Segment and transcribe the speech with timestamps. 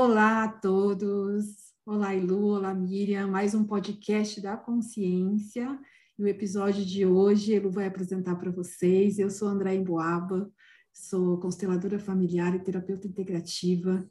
[0.00, 1.74] Olá a todos.
[1.84, 3.26] Olá, Ilu, olá, Miriam.
[3.26, 5.76] Mais um podcast da consciência.
[6.16, 9.18] E o episódio de hoje, Ilu vai apresentar para vocês.
[9.18, 10.48] Eu sou André Emboaba,
[10.92, 14.08] sou consteladora familiar e terapeuta integrativa.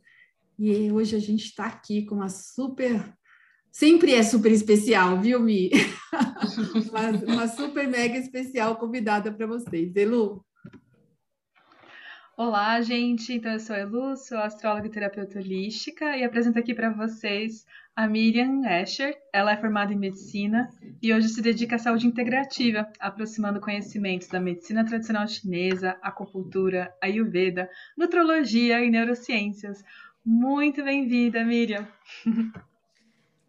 [0.60, 3.18] E hoje a gente está aqui com uma super.
[3.72, 5.72] Sempre é super especial, viu, Mi?
[6.92, 9.96] uma, uma super mega especial convidada para vocês.
[9.96, 10.46] Elu,
[12.39, 13.33] Olá, gente.
[13.33, 17.65] Então, eu sou a Elu, sou astróloga e terapeuta holística e apresento aqui para vocês
[17.96, 19.18] a Miriam Escher.
[19.33, 20.69] Ela é formada em medicina
[21.01, 27.68] e hoje se dedica à saúde integrativa, aproximando conhecimentos da medicina tradicional chinesa, acupuntura, ayurveda,
[27.97, 29.83] nutrologia e neurociências.
[30.24, 31.88] Muito bem-vinda, Miriam.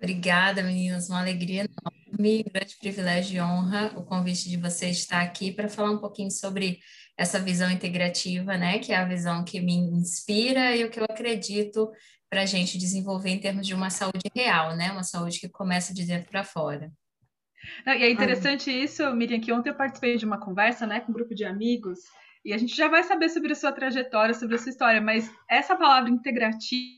[0.01, 1.11] Obrigada, meninas.
[1.11, 5.91] Uma alegria enorme, grande privilégio e honra o convite de você estar aqui para falar
[5.91, 6.79] um pouquinho sobre
[7.19, 11.05] essa visão integrativa, né, que é a visão que me inspira e o que eu
[11.05, 11.91] acredito
[12.31, 15.93] para a gente desenvolver em termos de uma saúde real, né, uma saúde que começa
[15.93, 16.93] de dentro para fora.
[17.87, 21.15] e é interessante isso, Miriam, que ontem eu participei de uma conversa, né, com um
[21.15, 21.99] grupo de amigos,
[22.45, 25.29] e a gente já vai saber sobre a sua trajetória, sobre a sua história, mas
[25.51, 26.98] essa palavra integrativa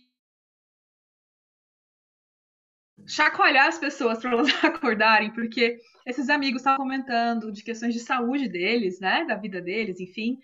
[3.11, 8.49] chacoalhar as pessoas para elas acordarem, porque esses amigos estavam comentando de questões de saúde
[8.49, 10.39] deles, né, da vida deles, enfim,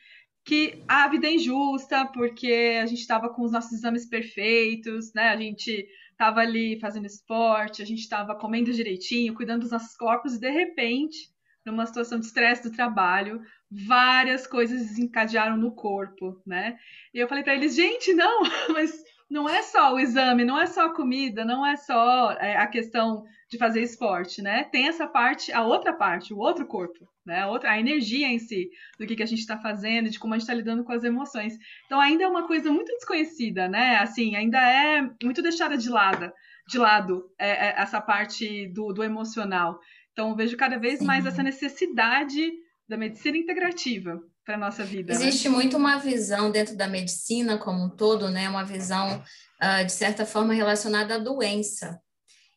[0.44, 5.28] que a vida é injusta porque a gente estava com os nossos exames perfeitos, né,
[5.28, 10.34] a gente estava ali fazendo esporte, a gente estava comendo direitinho, cuidando dos nossos corpos
[10.34, 11.16] e de repente,
[11.64, 16.78] numa situação de estresse do trabalho, várias coisas desencadearam no corpo, né?
[17.12, 20.66] E eu falei para eles, gente, não, mas não é só o exame, não é
[20.66, 24.64] só a comida, não é só é, a questão de fazer esporte, né?
[24.64, 27.42] Tem essa parte, a outra parte, o outro corpo, né?
[27.42, 30.34] A, outra, a energia em si, do que, que a gente está fazendo, de como
[30.34, 31.56] a gente está lidando com as emoções.
[31.86, 33.96] Então ainda é uma coisa muito desconhecida, né?
[33.96, 36.32] Assim, ainda é muito deixada de lado,
[36.68, 39.78] de lado é, é, essa parte do, do emocional.
[40.12, 41.06] Então eu vejo cada vez Sim.
[41.06, 42.52] mais essa necessidade
[42.88, 45.12] da medicina integrativa para nossa vida.
[45.12, 45.26] Né?
[45.26, 45.54] Existe né?
[45.56, 48.48] muito uma visão dentro da medicina como um todo, né?
[48.48, 49.20] Uma visão,
[49.60, 52.00] uh, de certa forma, relacionada à doença.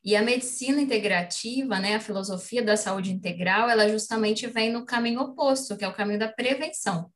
[0.06, 5.20] E a medicina integrativa, né, a filosofia da saúde integral, ela justamente vem no caminho
[5.20, 7.12] oposto, que é o caminho da prevenção.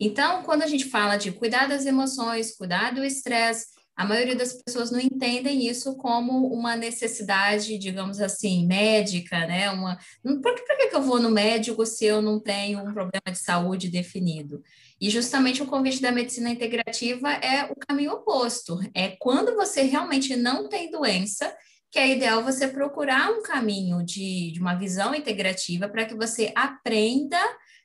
[0.00, 4.52] Então, quando a gente fala de cuidar das emoções, cuidar do estresse, a maioria das
[4.52, 9.68] pessoas não entendem isso como uma necessidade, digamos assim, médica, né?
[9.72, 13.24] Uma, por, que, por que eu vou no médico se eu não tenho um problema
[13.28, 14.62] de saúde definido?
[15.00, 18.78] E justamente o convite da medicina integrativa é o caminho oposto.
[18.94, 21.52] É quando você realmente não tem doença,
[21.90, 26.52] que é ideal você procurar um caminho de, de uma visão integrativa para que você
[26.54, 27.40] aprenda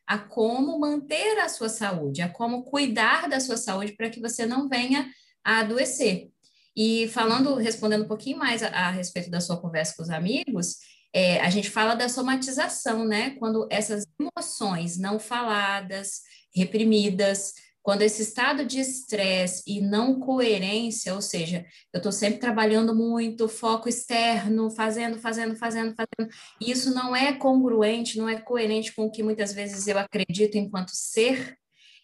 [0.06, 4.46] a como manter a sua saúde, a como cuidar da sua saúde para que você
[4.46, 5.10] não venha
[5.44, 6.30] a adoecer.
[6.76, 10.78] E falando, respondendo um pouquinho mais a, a respeito da sua conversa com os amigos,
[11.14, 13.32] é, a gente fala da somatização, né?
[13.38, 16.22] Quando essas emoções não faladas,
[16.56, 22.96] reprimidas, quando esse estado de estresse e não coerência, ou seja, eu estou sempre trabalhando
[22.96, 28.96] muito, foco externo, fazendo, fazendo, fazendo, fazendo, e isso não é congruente, não é coerente
[28.96, 31.58] com o que muitas vezes eu acredito enquanto ser,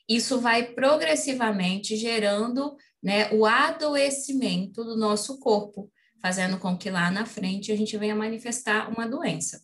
[0.07, 7.25] isso vai progressivamente gerando né, o adoecimento do nosso corpo, fazendo com que lá na
[7.25, 9.61] frente a gente venha manifestar uma doença.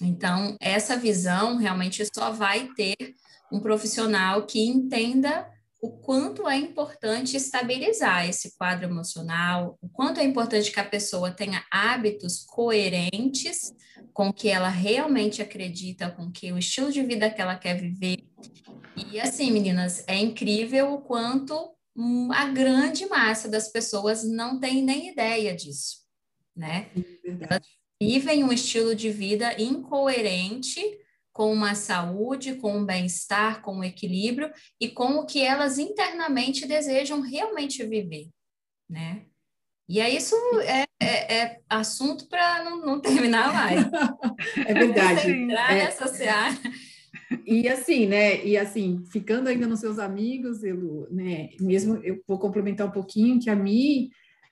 [0.00, 2.96] Então, essa visão realmente só vai ter
[3.50, 5.50] um profissional que entenda
[5.80, 11.30] o quanto é importante estabilizar esse quadro emocional, o quanto é importante que a pessoa
[11.30, 13.72] tenha hábitos coerentes
[14.12, 17.80] com o que ela realmente acredita, com que o estilo de vida que ela quer
[17.80, 18.24] viver.
[18.96, 21.77] E assim, meninas, é incrível o quanto
[22.32, 26.04] a grande massa das pessoas não tem nem ideia disso,
[26.54, 26.90] né?
[27.24, 27.66] Elas
[28.00, 30.80] vivem um estilo de vida incoerente
[31.32, 36.66] com uma saúde, com um bem-estar, com um equilíbrio e com o que elas internamente
[36.66, 38.28] desejam realmente viver,
[38.88, 39.24] né?
[39.88, 43.80] E aí isso é, é, é assunto para não, não, terminar mais.
[44.66, 45.30] é verdade.
[45.30, 46.58] Entrar é, nessa seara.
[47.50, 48.44] E assim, né?
[48.44, 51.48] E assim, ficando ainda nos seus amigos, eu, né?
[51.58, 54.10] Mesmo eu vou complementar um pouquinho que a Mi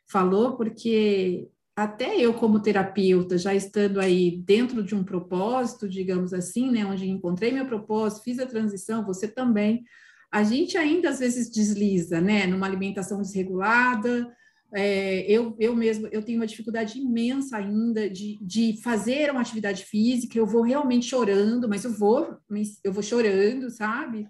[0.09, 1.47] falou, porque
[1.77, 7.07] até eu como terapeuta, já estando aí dentro de um propósito, digamos assim, né, onde
[7.07, 9.85] encontrei meu propósito, fiz a transição, você também,
[10.33, 14.27] a gente ainda às vezes desliza, né, numa alimentação desregulada,
[14.75, 19.85] é, eu, eu mesmo, eu tenho uma dificuldade imensa ainda de, de fazer uma atividade
[19.85, 22.37] física, eu vou realmente chorando, mas eu vou,
[22.83, 24.29] eu vou chorando, sabe?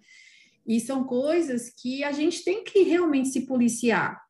[0.66, 4.20] E são coisas que a gente tem que realmente se policiar,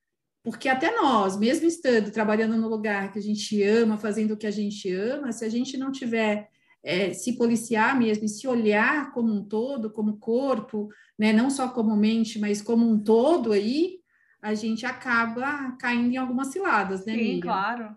[0.44, 4.46] porque até nós, mesmo estando trabalhando no lugar que a gente ama, fazendo o que
[4.46, 6.48] a gente ama, se a gente não tiver
[6.84, 10.88] é, se policiar mesmo e se olhar como um todo, como corpo,
[11.18, 13.98] né, não só como mente, mas como um todo aí,
[14.46, 17.96] a gente acaba caindo em algumas ciladas, né, Sim, claro.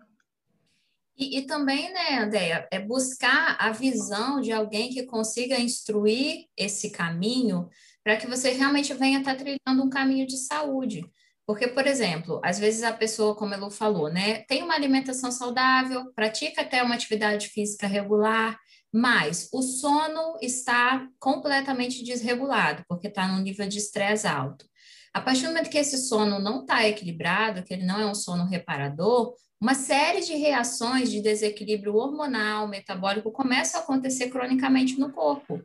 [1.16, 6.90] E, e, também, né, Andréia, é buscar a visão de alguém que consiga instruir esse
[6.90, 7.68] caminho
[8.02, 11.04] para que você realmente venha estar tá trilhando um caminho de saúde.
[11.46, 15.30] Porque, por exemplo, às vezes a pessoa, como a Lu falou, né, tem uma alimentação
[15.30, 18.58] saudável, pratica até uma atividade física regular,
[18.92, 24.64] mas o sono está completamente desregulado, porque está num nível de estresse alto.
[25.12, 28.14] A partir do momento que esse sono não está equilibrado, que ele não é um
[28.14, 35.12] sono reparador, uma série de reações de desequilíbrio hormonal, metabólico, começam a acontecer cronicamente no
[35.12, 35.62] corpo.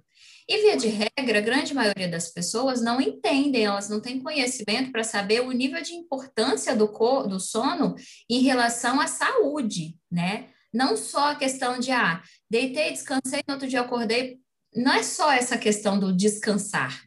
[0.47, 4.91] E, via de regra, a grande maioria das pessoas não entendem, elas não têm conhecimento
[4.91, 6.87] para saber o nível de importância do,
[7.27, 7.95] do sono
[8.29, 10.49] em relação à saúde, né?
[10.73, 14.39] Não só a questão de, ah, deitei, descansei, no outro dia acordei.
[14.75, 17.01] Não é só essa questão do descansar,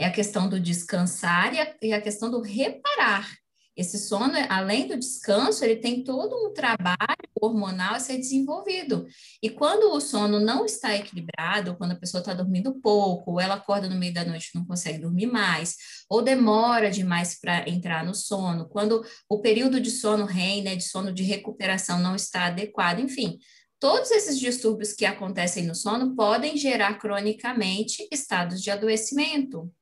[0.00, 3.28] é a questão do descansar e a, e a questão do reparar.
[3.76, 6.96] Esse sono, além do descanso, ele tem todo um trabalho
[7.40, 9.06] hormonal a ser desenvolvido.
[9.42, 13.54] E quando o sono não está equilibrado, quando a pessoa está dormindo pouco, ou ela
[13.54, 15.76] acorda no meio da noite e não consegue dormir mais,
[16.08, 20.84] ou demora demais para entrar no sono, quando o período de sono REM, né, de
[20.84, 23.38] sono de recuperação não está adequado, enfim,
[23.78, 29.72] Todos esses distúrbios que acontecem no sono podem gerar cronicamente estados de adoecimento.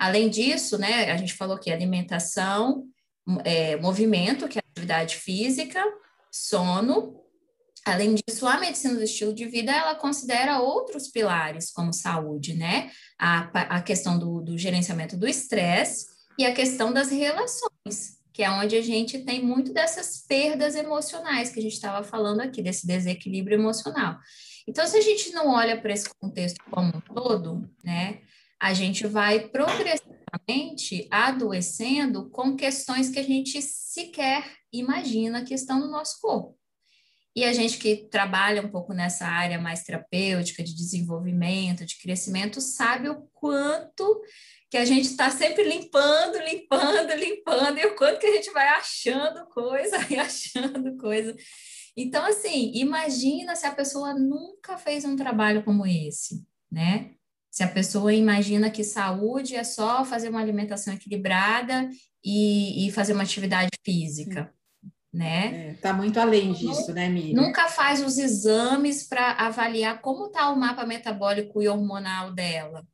[0.00, 2.86] Além disso, né, a gente falou que alimentação,
[3.44, 5.84] é, movimento, que é atividade física,
[6.32, 7.20] sono.
[7.84, 12.90] Além disso, a medicina do estilo de vida, ela considera outros pilares, como saúde, né?
[13.18, 16.06] A, a questão do, do gerenciamento do estresse
[16.38, 21.50] e a questão das relações, que é onde a gente tem muito dessas perdas emocionais
[21.50, 24.18] que a gente estava falando aqui, desse desequilíbrio emocional.
[24.66, 28.20] Então, se a gente não olha para esse contexto como um todo, né,
[28.60, 35.90] a gente vai progressivamente adoecendo com questões que a gente sequer imagina que estão no
[35.90, 36.56] nosso corpo.
[37.34, 42.60] E a gente que trabalha um pouco nessa área mais terapêutica, de desenvolvimento, de crescimento,
[42.60, 44.20] sabe o quanto
[44.68, 48.68] que a gente está sempre limpando, limpando, limpando, e o quanto que a gente vai
[48.68, 51.34] achando coisa e achando coisa.
[51.96, 57.14] Então, assim, imagina se a pessoa nunca fez um trabalho como esse, né?
[57.50, 61.90] Se a pessoa imagina que saúde é só fazer uma alimentação equilibrada
[62.24, 64.52] e, e fazer uma atividade física,
[65.12, 65.70] né?
[65.70, 67.42] É, tá muito além disso, né, Miriam?
[67.42, 72.86] Nunca faz os exames para avaliar como está o mapa metabólico e hormonal dela,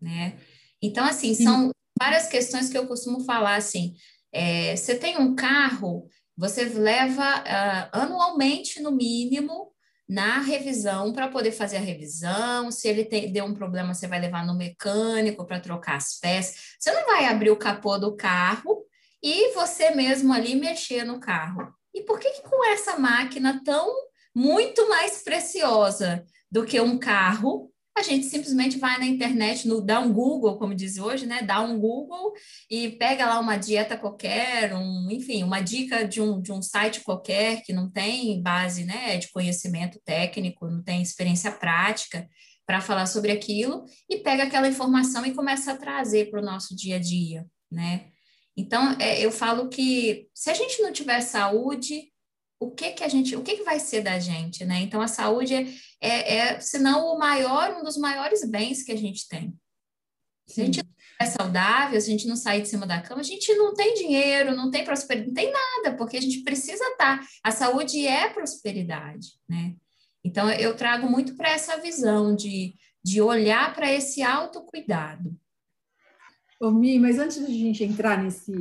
[0.00, 0.38] né?
[0.82, 3.94] Então, assim, são várias questões que eu costumo falar, assim,
[4.32, 6.06] é, você tem um carro,
[6.36, 9.72] você leva uh, anualmente, no mínimo,
[10.08, 12.70] na revisão para poder fazer a revisão.
[12.70, 16.76] Se ele tem, deu um problema, você vai levar no mecânico para trocar as peças.
[16.78, 18.86] Você não vai abrir o capô do carro
[19.22, 21.72] e você mesmo ali mexer no carro.
[21.94, 23.92] E por que, que com essa máquina tão
[24.34, 27.67] muito mais preciosa do que um carro,
[27.98, 31.42] a gente simplesmente vai na internet, no, dá um Google, como diz hoje, né?
[31.42, 32.32] Dá um Google
[32.70, 37.00] e pega lá uma dieta qualquer, um, enfim, uma dica de um, de um site
[37.00, 42.28] qualquer que não tem base né, de conhecimento técnico, não tem experiência prática
[42.66, 46.76] para falar sobre aquilo, e pega aquela informação e começa a trazer para o nosso
[46.76, 48.08] dia a dia, né?
[48.56, 52.12] Então, é, eu falo que se a gente não tiver saúde,
[52.60, 54.80] o que que a gente, o que que vai ser da gente, né?
[54.80, 55.66] Então a saúde é,
[56.00, 59.54] é, é se não o maior, um dos maiores bens que a gente tem.
[60.46, 60.88] Se a gente não
[61.20, 63.94] é saudável, se a gente não sair de cima da cama, a gente não tem
[63.94, 67.18] dinheiro, não tem prosperidade, não tem nada, porque a gente precisa estar.
[67.18, 69.74] Tá, a saúde é prosperidade, né?
[70.24, 72.74] Então eu trago muito para essa visão de,
[73.04, 75.38] de olhar para esse autocuidado.
[76.60, 78.52] Ô, Mi, mas antes de a gente entrar nesse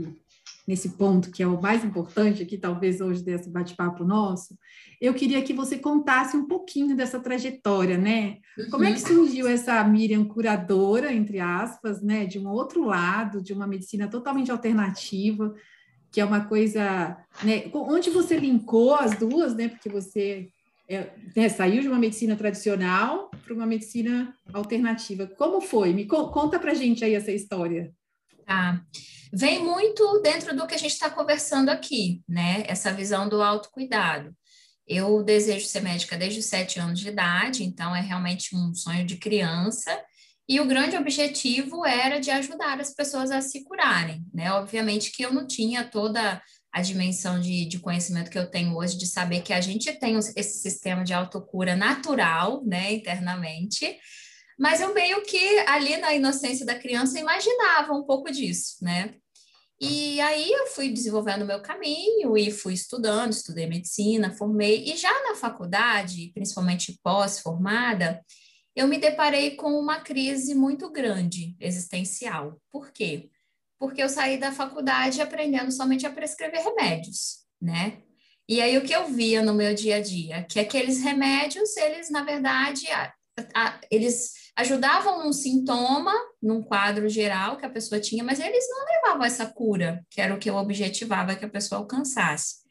[0.68, 4.58] nesse ponto que é o mais importante aqui, talvez hoje desse bate-papo nosso,
[5.00, 8.40] eu queria que você contasse um pouquinho dessa trajetória, né?
[8.70, 9.26] Como é que uhum.
[9.26, 12.26] surgiu essa Miriam curadora, entre aspas, né?
[12.26, 15.56] De um outro lado, de uma medicina totalmente alternativa,
[16.12, 17.70] que é uma coisa, né?
[17.74, 19.70] Onde você linkou as duas, né?
[19.70, 20.50] Porque você
[20.90, 25.28] é, né, saiu de uma medicina tradicional para uma medicina alternativa.
[25.28, 25.94] Como foi?
[25.94, 27.94] Me conta para gente aí essa história.
[28.46, 28.82] Tá.
[28.82, 32.63] Ah vem muito dentro do que a gente está conversando aqui, né?
[32.67, 34.36] Essa visão do autocuidado.
[34.88, 39.05] Eu desejo ser médica desde os sete anos de idade, então é realmente um sonho
[39.05, 40.01] de criança.
[40.50, 44.51] E o grande objetivo era de ajudar as pessoas a se curarem, né?
[44.53, 46.41] Obviamente que eu não tinha toda
[46.72, 50.17] a dimensão de, de conhecimento que eu tenho hoje, de saber que a gente tem
[50.17, 53.98] esse sistema de autocura natural, né, internamente,
[54.58, 59.16] mas eu meio que ali na inocência da criança imaginava um pouco disso, né?
[59.80, 64.98] E aí eu fui desenvolvendo o meu caminho e fui estudando, estudei medicina, formei, e
[64.98, 68.20] já na faculdade, principalmente pós-formada,
[68.76, 72.60] eu me deparei com uma crise muito grande existencial.
[72.72, 73.30] Por quê?
[73.80, 78.02] Porque eu saí da faculdade aprendendo somente a prescrever remédios, né?
[78.50, 80.44] E aí o que eu via no meu dia a dia?
[80.44, 83.14] Que aqueles remédios, eles, na verdade, a,
[83.54, 86.12] a, eles ajudavam num sintoma,
[86.42, 90.34] num quadro geral que a pessoa tinha, mas eles não levavam essa cura, que era
[90.34, 92.66] o que eu objetivava que a pessoa alcançasse.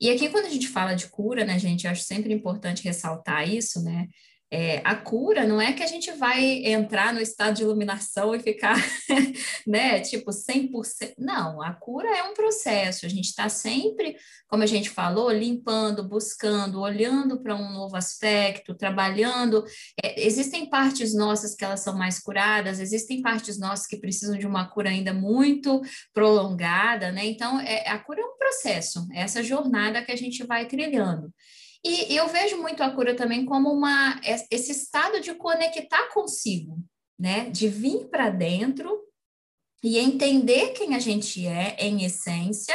[0.00, 3.48] E aqui, quando a gente fala de cura, né, gente, eu acho sempre importante ressaltar
[3.48, 4.06] isso, né?
[4.56, 8.38] É, a cura não é que a gente vai entrar no estado de iluminação e
[8.38, 8.76] ficar,
[9.66, 11.14] né, tipo 100%.
[11.18, 13.04] Não, a cura é um processo.
[13.04, 18.76] A gente está sempre, como a gente falou, limpando, buscando, olhando para um novo aspecto,
[18.76, 19.64] trabalhando.
[20.00, 24.46] É, existem partes nossas que elas são mais curadas, existem partes nossas que precisam de
[24.46, 25.82] uma cura ainda muito
[26.12, 27.26] prolongada, né?
[27.26, 31.34] Então, é, a cura é um processo, é essa jornada que a gente vai trilhando.
[31.84, 34.18] E eu vejo muito a cura também como uma,
[34.50, 36.78] esse estado de conectar consigo,
[37.18, 37.50] né?
[37.50, 39.04] De vir para dentro
[39.82, 42.74] e entender quem a gente é em essência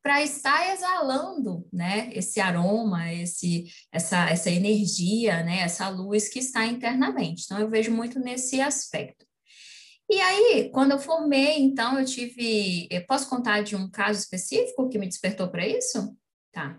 [0.00, 6.66] para estar exalando, né, esse aroma, esse, essa, essa energia, né, essa luz que está
[6.66, 7.44] internamente.
[7.44, 9.24] Então, eu vejo muito nesse aspecto.
[10.10, 12.86] E aí, quando eu formei, então, eu tive.
[12.90, 16.14] Eu posso contar de um caso específico que me despertou para isso?
[16.52, 16.78] Tá.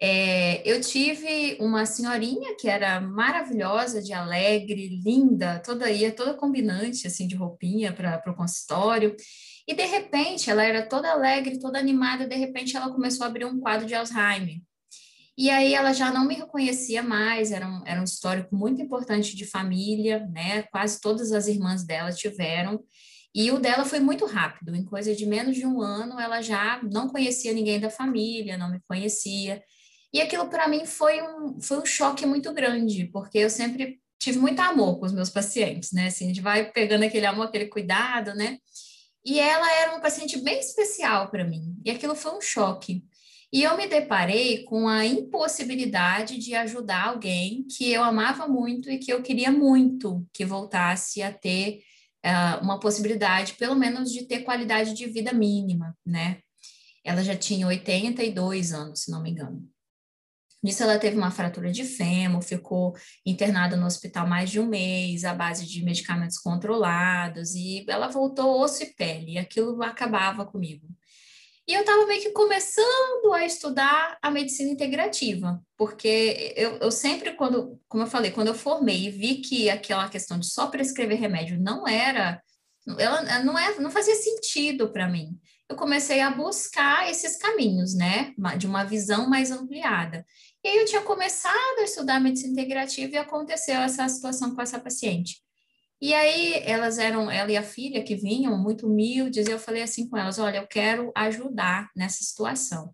[0.00, 7.06] É, eu tive uma senhorinha que era maravilhosa, de alegre, linda, toda ia toda combinante
[7.06, 9.16] assim de roupinha para o consultório.
[9.66, 13.46] E de repente, ela era toda alegre, toda animada, de repente ela começou a abrir
[13.46, 14.60] um quadro de Alzheimer.
[15.38, 19.36] E aí ela já não me reconhecia mais, era um, era um histórico muito importante
[19.36, 20.62] de família, né?
[20.64, 22.82] Quase todas as irmãs dela tiveram.
[23.34, 26.80] E o dela foi muito rápido, em coisa de menos de um ano, ela já
[26.90, 29.62] não conhecia ninguém da família, não me conhecia.
[30.16, 34.38] E aquilo para mim foi um, foi um choque muito grande, porque eu sempre tive
[34.38, 36.06] muito amor com os meus pacientes, né?
[36.06, 38.56] Assim, a gente vai pegando aquele amor, aquele cuidado, né?
[39.22, 43.04] E ela era uma paciente bem especial para mim, e aquilo foi um choque.
[43.52, 48.96] E eu me deparei com a impossibilidade de ajudar alguém que eu amava muito e
[48.96, 51.82] que eu queria muito que voltasse a ter
[52.24, 56.38] uh, uma possibilidade, pelo menos, de ter qualidade de vida mínima, né?
[57.04, 59.75] Ela já tinha 82 anos, se não me engano.
[60.66, 62.92] Nisso, ela teve uma fratura de fêmur, ficou
[63.24, 68.60] internada no hospital mais de um mês, à base de medicamentos controlados, e ela voltou
[68.60, 70.88] osso e pele, e aquilo acabava comigo.
[71.68, 77.34] E eu estava meio que começando a estudar a medicina integrativa, porque eu, eu, sempre,
[77.34, 81.20] quando, como eu falei, quando eu formei e vi que aquela questão de só prescrever
[81.20, 82.42] remédio não era,
[82.98, 85.38] ela não, é, não fazia sentido para mim.
[85.68, 90.24] Eu comecei a buscar esses caminhos, né, de uma visão mais ampliada.
[90.66, 94.80] E aí eu tinha começado a estudar medicina integrativa e aconteceu essa situação com essa
[94.80, 95.40] paciente.
[96.00, 99.82] E aí elas eram, ela e a filha que vinham muito humildes, e eu falei
[99.82, 102.92] assim com elas, olha, eu quero ajudar nessa situação.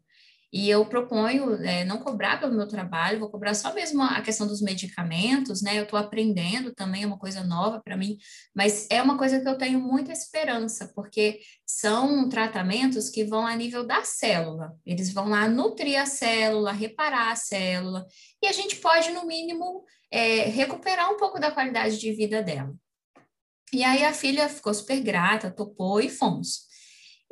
[0.53, 4.47] E eu proponho é, não cobrar pelo meu trabalho, vou cobrar só mesmo a questão
[4.47, 5.79] dos medicamentos, né?
[5.79, 8.19] Eu estou aprendendo também, é uma coisa nova para mim,
[8.55, 13.57] mas é uma coisa que eu tenho muita esperança, porque são tratamentos que vão a
[13.57, 14.77] nível da célula.
[14.85, 18.07] Eles vão lá nutrir a célula, reparar a célula,
[18.43, 22.75] e a gente pode, no mínimo, é, recuperar um pouco da qualidade de vida dela.
[23.73, 26.67] E aí a filha ficou super grata, topou e fomos.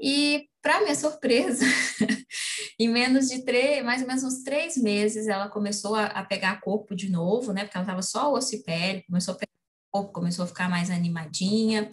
[0.01, 1.65] E, para minha surpresa,
[2.79, 6.61] em menos de três, mais ou menos uns três meses, ela começou a, a pegar
[6.61, 7.65] corpo de novo, né?
[7.65, 9.51] Porque ela estava só osso e pele, começou a pegar
[9.91, 11.91] corpo, começou a ficar mais animadinha.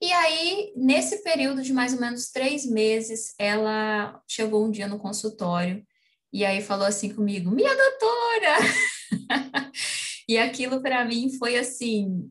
[0.00, 4.98] E aí, nesse período de mais ou menos três meses, ela chegou um dia no
[4.98, 5.84] consultório
[6.32, 8.56] e aí falou assim comigo: Minha doutora!
[10.28, 12.30] e aquilo para mim foi assim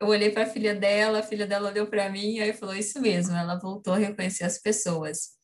[0.00, 2.74] eu olhei para a filha dela, a filha dela olhou para mim e aí falou
[2.74, 5.36] isso mesmo, ela voltou a reconhecer as pessoas.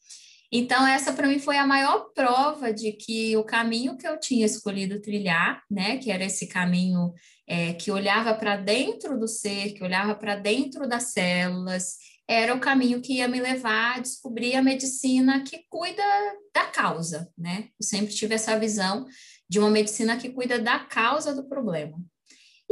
[0.50, 4.44] Então essa para mim foi a maior prova de que o caminho que eu tinha
[4.44, 7.14] escolhido trilhar, né, que era esse caminho
[7.46, 11.96] é, que olhava para dentro do ser, que olhava para dentro das células,
[12.28, 16.02] era o caminho que ia me levar a descobrir a medicina que cuida
[16.54, 17.68] da causa, né?
[17.80, 19.06] Eu sempre tive essa visão
[19.48, 21.98] de uma medicina que cuida da causa do problema.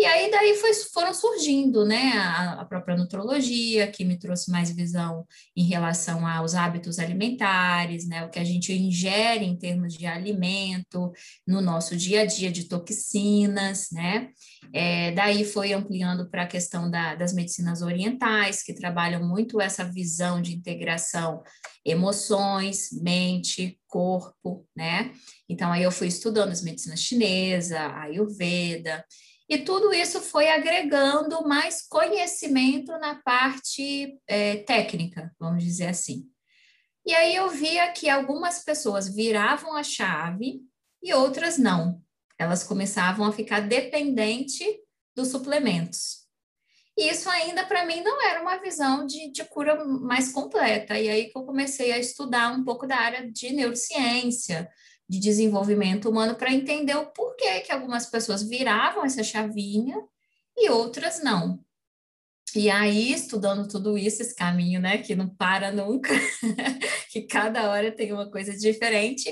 [0.00, 4.71] E aí daí foi, foram surgindo, né, a, a, própria nutrologia, que me trouxe mais
[4.71, 10.07] visão em relação aos hábitos alimentares, né, o que a gente ingere em termos de
[10.07, 11.12] alimento
[11.47, 14.30] no nosso dia a dia de toxinas, né,
[14.73, 19.85] é, daí foi ampliando para a questão da, das medicinas orientais, que trabalham muito essa
[19.85, 21.42] visão de integração
[21.85, 25.12] emoções, mente, corpo, né,
[25.47, 29.04] então aí eu fui estudando as medicinas chinesa, a ayurveda,
[29.50, 36.30] e tudo isso foi agregando mais conhecimento na parte é, técnica, vamos dizer assim.
[37.04, 40.61] E aí eu via que algumas pessoas viravam a chave
[41.02, 42.00] e outras não.
[42.38, 44.64] Elas começavam a ficar dependente
[45.16, 46.21] dos suplementos.
[46.97, 50.97] E isso ainda para mim não era uma visão de, de cura mais completa.
[50.97, 54.71] E aí que eu comecei a estudar um pouco da área de neurociência,
[55.11, 60.00] de desenvolvimento humano para entender o porquê que algumas pessoas viravam essa chavinha
[60.57, 61.59] e outras não.
[62.55, 66.14] E aí, estudando tudo isso, esse caminho, né, que não para nunca,
[67.11, 69.29] que cada hora tem uma coisa diferente,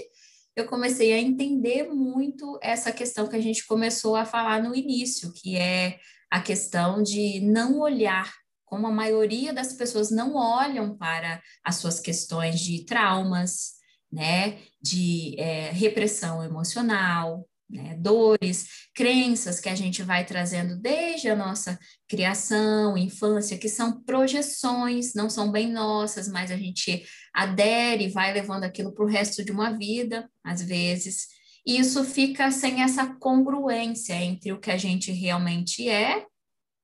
[0.57, 5.33] eu comecei a entender muito essa questão que a gente começou a falar no início,
[5.33, 8.33] que é a questão de não olhar,
[8.65, 13.75] como a maioria das pessoas não olham para as suas questões de traumas,
[14.11, 21.37] né, de é, repressão emocional, né, dores, crenças que a gente vai trazendo desde a
[21.37, 27.05] nossa criação, infância, que são projeções, não são bem nossas, mas a gente
[27.35, 31.27] adere e vai levando aquilo para o resto de uma vida, às vezes.
[31.67, 36.25] E isso fica sem essa congruência entre o que a gente realmente é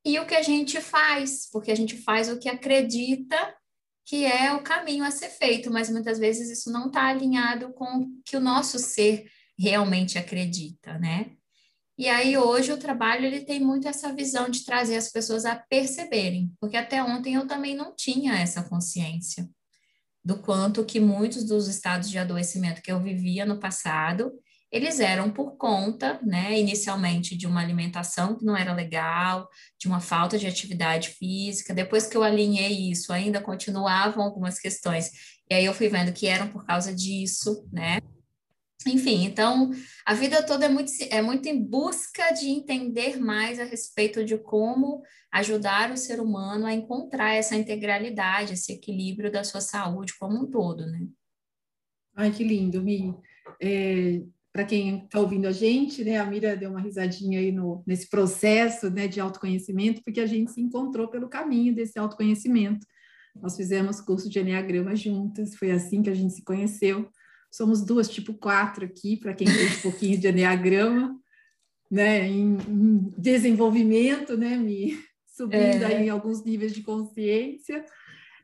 [0.04, 3.54] e o que a gente faz, porque a gente faz o que acredita
[4.04, 7.84] que é o caminho a ser feito, mas muitas vezes isso não está alinhado com
[7.84, 9.26] o que o nosso ser
[9.58, 11.32] realmente acredita, né?
[11.96, 15.54] E aí hoje o trabalho ele tem muito essa visão de trazer as pessoas a
[15.54, 19.48] perceberem, porque até ontem eu também não tinha essa consciência
[20.24, 24.32] do quanto que muitos dos estados de adoecimento que eu vivia no passado,
[24.74, 30.00] eles eram por conta, né, inicialmente de uma alimentação que não era legal, de uma
[30.00, 31.72] falta de atividade física.
[31.72, 35.12] Depois que eu alinhei isso, ainda continuavam algumas questões.
[35.48, 38.00] E aí eu fui vendo que eram por causa disso, né?
[38.84, 39.70] Enfim, então
[40.04, 44.36] a vida toda é muito, é muito em busca de entender mais a respeito de
[44.36, 50.42] como ajudar o ser humano a encontrar essa integralidade, esse equilíbrio da sua saúde como
[50.42, 51.06] um todo, né?
[52.16, 53.14] Ai, que lindo, Mi.
[53.62, 54.20] É,
[54.54, 58.08] para quem está ouvindo a gente, né, a Mira deu uma risadinha aí no, nesse
[58.08, 62.86] processo né, de autoconhecimento, porque a gente se encontrou pelo caminho desse autoconhecimento.
[63.34, 67.10] Nós fizemos curso de Enneagrama juntas, foi assim que a gente se conheceu.
[67.50, 71.18] Somos duas, tipo quatro aqui, para quem tem um pouquinho de Enneagrama,
[71.90, 75.84] né, em, em desenvolvimento, né, me subindo é.
[75.84, 77.84] aí em alguns níveis de consciência.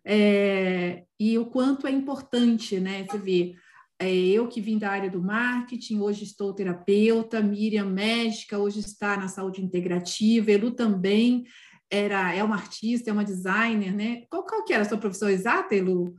[0.04, 3.54] É, e o quanto é importante, né, você vê,
[4.00, 9.14] é, eu que vim da área do marketing, hoje estou terapeuta, Miriam médica, hoje está
[9.14, 11.44] na saúde integrativa, Elu também
[11.90, 14.22] era, é uma artista, é uma designer, né?
[14.30, 16.16] Qual, qual que era a sua profissão exata, Elu?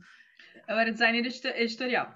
[0.68, 2.14] Eu era designer editorial.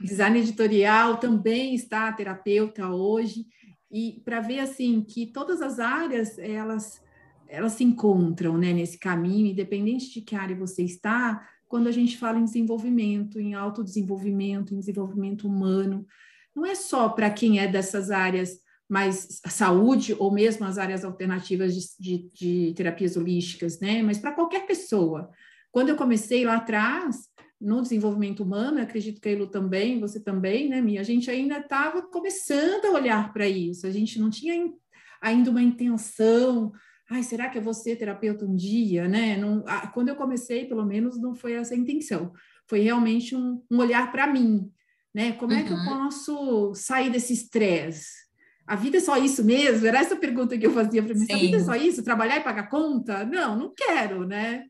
[0.00, 3.46] Design editorial, também está terapeuta hoje,
[3.92, 7.00] e para ver assim que todas as áreas elas
[7.46, 12.16] elas se encontram né, nesse caminho, independente de que área você está, quando a gente
[12.16, 16.06] fala em desenvolvimento, em autodesenvolvimento, em desenvolvimento humano.
[16.54, 21.74] Não é só para quem é dessas áreas mais saúde ou mesmo as áreas alternativas
[21.74, 24.04] de, de, de terapias holísticas, né?
[24.04, 25.28] Mas para qualquer pessoa.
[25.72, 27.28] Quando eu comecei lá atrás,
[27.60, 31.00] no desenvolvimento humano, acredito que a Elu também, você também, né, Mia?
[31.00, 34.72] A gente ainda estava começando a olhar para isso, a gente não tinha
[35.20, 36.70] ainda uma intenção
[37.10, 39.36] ai, será que eu vou ser terapeuta um dia, né?
[39.36, 42.32] Não, quando eu comecei, pelo menos, não foi essa a intenção.
[42.66, 44.70] Foi realmente um, um olhar para mim,
[45.14, 45.32] né?
[45.32, 45.58] Como uhum.
[45.58, 45.84] é que eu uhum.
[45.84, 48.24] posso sair desse estresse?
[48.66, 49.86] A vida é só isso mesmo?
[49.86, 51.26] Era essa pergunta que eu fazia para mim.
[51.30, 52.02] A vida é só isso?
[52.02, 53.24] Trabalhar e pagar conta?
[53.24, 54.64] Não, não quero, né?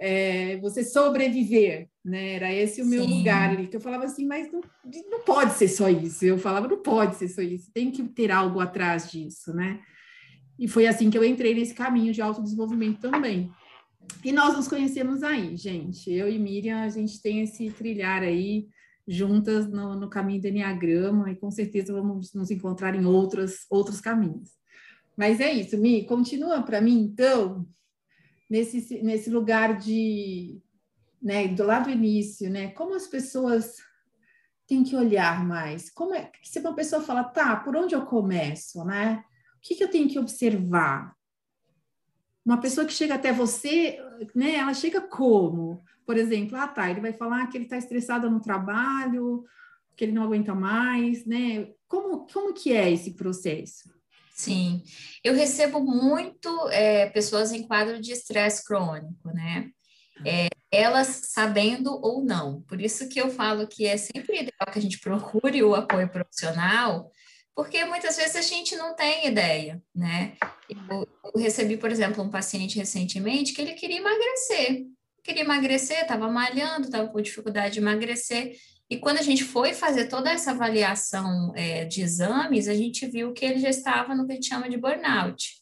[0.00, 2.36] É, você sobreviver, né?
[2.36, 3.18] Era esse o meu Sim.
[3.18, 3.66] lugar ali.
[3.66, 4.62] Que eu falava assim, mas não,
[5.10, 6.24] não pode ser só isso.
[6.24, 7.70] Eu falava, não pode ser só isso.
[7.74, 9.78] Tem que ter algo atrás disso, né?
[10.58, 13.50] E foi assim que eu entrei nesse caminho de autodesenvolvimento também.
[14.24, 16.12] E nós nos conhecemos aí, gente.
[16.12, 18.68] Eu e Miriam, a gente tem esse trilhar aí
[19.06, 24.00] juntas no, no caminho do Enneagrama e com certeza vamos nos encontrar em outros, outros
[24.00, 24.50] caminhos.
[25.16, 27.66] Mas é isso, Mi, continua para mim, então,
[28.50, 30.60] nesse, nesse lugar de,
[31.22, 33.76] né, do lado do início, né, como as pessoas
[34.66, 38.84] têm que olhar mais, como é, se uma pessoa fala, tá, por onde eu começo,
[38.84, 39.22] né,
[39.64, 41.16] que, que eu tenho que observar?
[42.44, 43.98] Uma pessoa que chega até você,
[44.34, 44.56] né?
[44.56, 45.82] Ela chega como?
[46.04, 49.42] Por exemplo, ah, tá, ele vai falar que ele está estressado no trabalho,
[49.96, 51.68] que ele não aguenta mais, né?
[51.88, 53.90] Como, como que é esse processo?
[54.34, 54.82] Sim,
[55.22, 59.70] eu recebo muito é, pessoas em quadro de estresse crônico, né?
[60.26, 62.60] É, elas sabendo ou não.
[62.62, 66.08] Por isso que eu falo que é sempre ideal que a gente procure o apoio
[66.10, 67.10] profissional,
[67.54, 70.36] porque muitas vezes a gente não tem ideia, né?
[70.68, 74.86] Eu, eu recebi, por exemplo, um paciente recentemente que ele queria emagrecer.
[75.22, 78.56] Queria emagrecer, estava malhando, estava com dificuldade de emagrecer.
[78.90, 83.32] E quando a gente foi fazer toda essa avaliação é, de exames, a gente viu
[83.32, 85.54] que ele já estava no que a gente chama de burnout,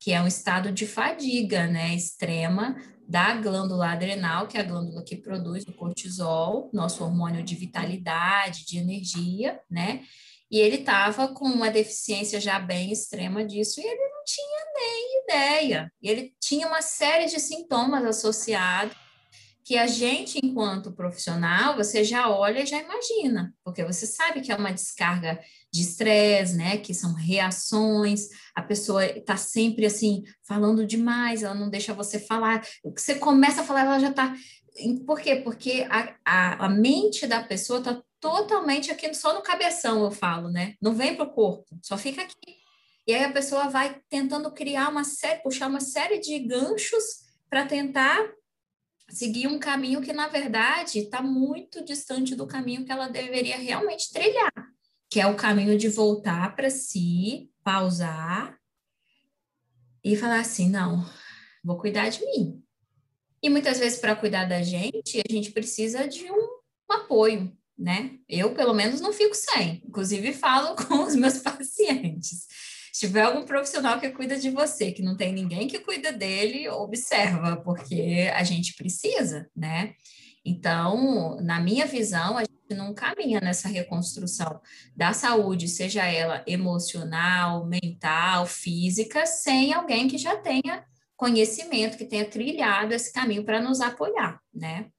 [0.00, 2.76] que é um estado de fadiga né, extrema
[3.08, 8.66] da glândula adrenal, que é a glândula que produz o cortisol, nosso hormônio de vitalidade,
[8.66, 10.02] de energia, né?
[10.50, 15.22] E ele estava com uma deficiência já bem extrema disso e ele não tinha nem
[15.24, 15.92] ideia.
[16.00, 18.96] E ele tinha uma série de sintomas associados
[19.66, 24.52] que a gente, enquanto profissional, você já olha e já imagina, porque você sabe que
[24.52, 25.40] é uma descarga
[25.72, 26.76] de estresse, né?
[26.78, 32.64] Que são reações, a pessoa está sempre assim, falando demais, ela não deixa você falar.
[32.84, 34.32] Você começa a falar, ela já está.
[35.06, 35.36] Por quê?
[35.36, 40.48] Porque a, a, a mente da pessoa está totalmente aqui só no cabeção, eu falo,
[40.50, 40.74] né?
[40.80, 42.56] Não vem para o corpo, só fica aqui.
[43.06, 47.04] E aí a pessoa vai tentando criar uma série, puxar uma série de ganchos
[47.48, 48.18] para tentar
[49.08, 54.12] seguir um caminho que, na verdade, está muito distante do caminho que ela deveria realmente
[54.12, 54.52] trilhar,
[55.08, 58.58] que é o caminho de voltar para si, pausar
[60.02, 61.08] e falar assim: não,
[61.64, 62.65] vou cuidar de mim.
[63.42, 66.48] E muitas vezes, para cuidar da gente, a gente precisa de um,
[66.90, 68.12] um apoio, né?
[68.28, 69.82] Eu, pelo menos, não fico sem.
[69.86, 72.46] Inclusive, falo com os meus pacientes
[72.96, 76.66] se tiver algum profissional que cuida de você, que não tem ninguém que cuida dele,
[76.70, 79.92] observa, porque a gente precisa, né?
[80.42, 84.58] Então, na minha visão, a gente não caminha nessa reconstrução
[84.96, 90.82] da saúde, seja ela emocional, mental, física, sem alguém que já tenha
[91.16, 94.90] conhecimento, que tenha trilhado esse caminho para nos apoiar, né?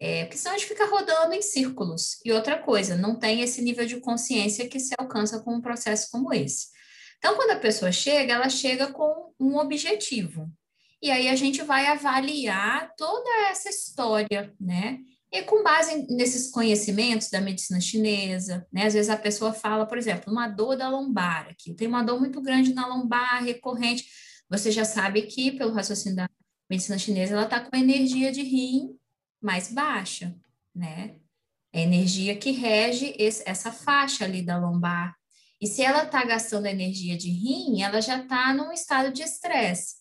[0.00, 2.18] É, porque senão a gente fica rodando em círculos.
[2.24, 6.10] E outra coisa, não tem esse nível de consciência que se alcança com um processo
[6.10, 6.68] como esse.
[7.18, 10.50] Então, quando a pessoa chega, ela chega com um objetivo.
[11.00, 14.98] E aí a gente vai avaliar toda essa história, né?
[15.32, 18.86] E com base nesses conhecimentos da medicina chinesa, né?
[18.86, 22.18] Às vezes a pessoa fala, por exemplo, uma dor da lombar aqui, tem uma dor
[22.18, 24.04] muito grande na lombar, recorrente.
[24.48, 26.30] Você já sabe que, pelo raciocínio da
[26.68, 28.96] medicina chinesa, ela está com a energia de rim
[29.40, 30.34] mais baixa,
[30.74, 31.16] né?
[31.72, 35.16] É a energia que rege esse, essa faixa ali da lombar.
[35.60, 39.96] E se ela está gastando energia de rim, ela já está num estado de estresse,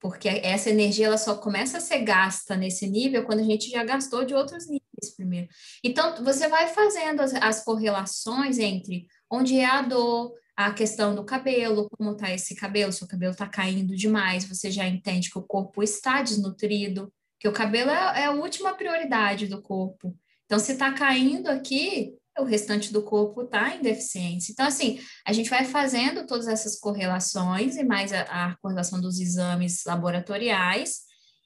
[0.00, 3.84] porque essa energia ela só começa a ser gasta nesse nível quando a gente já
[3.84, 5.48] gastou de outros níveis primeiro.
[5.82, 11.24] Então, você vai fazendo as, as correlações entre onde é a dor, a questão do
[11.24, 15.38] cabelo, como está esse cabelo, se o cabelo está caindo demais, você já entende que
[15.38, 20.16] o corpo está desnutrido, que o cabelo é, é a última prioridade do corpo.
[20.44, 24.52] Então, se está caindo aqui, o restante do corpo está em deficiência.
[24.52, 29.20] Então, assim, a gente vai fazendo todas essas correlações e mais a, a, correlação dos
[29.20, 31.02] exames laboratoriais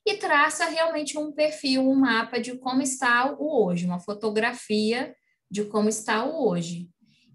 [0.06, 5.14] e traça realmente um perfil, um mapa de como está o hoje, uma fotografia
[5.50, 6.88] de como está o hoje.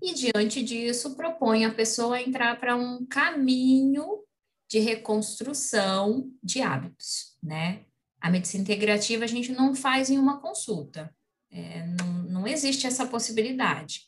[0.04, 4.22] E diante disso, propõe a pessoa entrar para um caminho
[4.70, 7.86] de reconstrução de hábitos, né?
[8.20, 11.10] A medicina integrativa a gente não faz em uma consulta.
[11.50, 14.02] É, não, não existe essa possibilidade,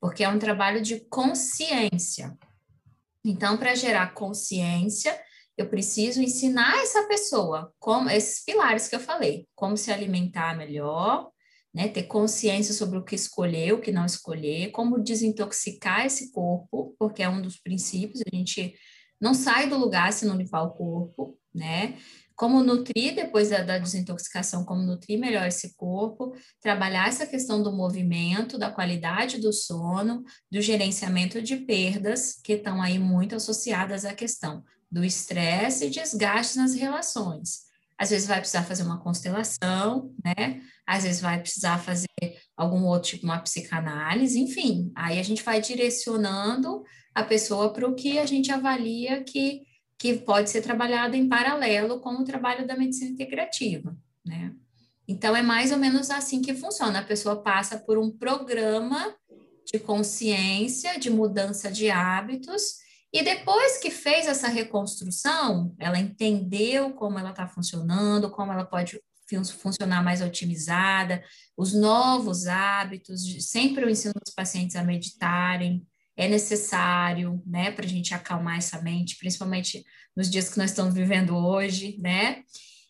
[0.00, 2.34] porque é um trabalho de consciência.
[3.22, 5.20] Então, para gerar consciência,
[5.58, 11.30] eu preciso ensinar essa pessoa como esses pilares que eu falei, como se alimentar melhor,
[11.74, 16.94] né, ter consciência sobre o que escolher, o que não escolher, como desintoxicar esse corpo,
[16.98, 18.74] porque é um dos princípios, a gente
[19.20, 21.96] não sai do lugar se não limpar o corpo, né?
[22.34, 27.72] como nutrir depois da, da, desintoxicação, como nutrir melhor esse corpo, trabalhar essa questão do
[27.72, 34.12] movimento, da qualidade do sono, do gerenciamento de perdas, que estão aí muito associadas à
[34.12, 37.71] questão do estresse e desgaste nas relações.
[37.98, 40.62] Às vezes vai precisar fazer uma constelação, né?
[40.86, 42.08] Às vezes vai precisar fazer
[42.56, 44.92] algum outro tipo, uma psicanálise, enfim.
[44.94, 46.82] Aí a gente vai direcionando
[47.14, 49.62] a pessoa para o que a gente avalia que
[50.02, 54.52] que pode ser trabalhado em paralelo com o trabalho da medicina integrativa, né?
[55.06, 56.98] Então, é mais ou menos assim que funciona.
[56.98, 59.14] A pessoa passa por um programa
[59.72, 62.81] de consciência, de mudança de hábitos,
[63.12, 68.98] E depois que fez essa reconstrução, ela entendeu como ela está funcionando, como ela pode
[69.58, 71.22] funcionar mais otimizada,
[71.56, 77.88] os novos hábitos, sempre eu ensino os pacientes a meditarem, é necessário, né, para a
[77.88, 79.82] gente acalmar essa mente, principalmente
[80.14, 82.42] nos dias que nós estamos vivendo hoje, né?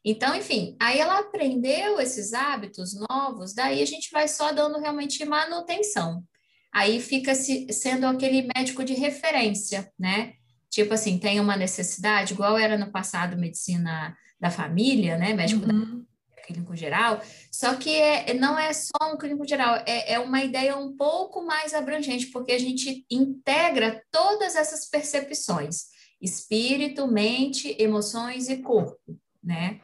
[0.05, 5.25] Então, enfim, aí ela aprendeu esses hábitos novos, daí a gente vai só dando realmente
[5.25, 6.25] manutenção.
[6.73, 10.33] Aí fica se, sendo aquele médico de referência, né?
[10.71, 15.35] Tipo assim, tem uma necessidade, igual era no passado medicina da família, né?
[15.35, 15.99] Médico uhum.
[15.99, 16.03] da
[16.43, 20.77] clínico geral, só que é, não é só um clínico geral, é, é uma ideia
[20.77, 25.85] um pouco mais abrangente, porque a gente integra todas essas percepções,
[26.21, 29.81] espírito, mente, emoções e corpo, né?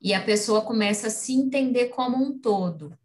[0.00, 2.96] E a pessoa começa a se entender como um todo.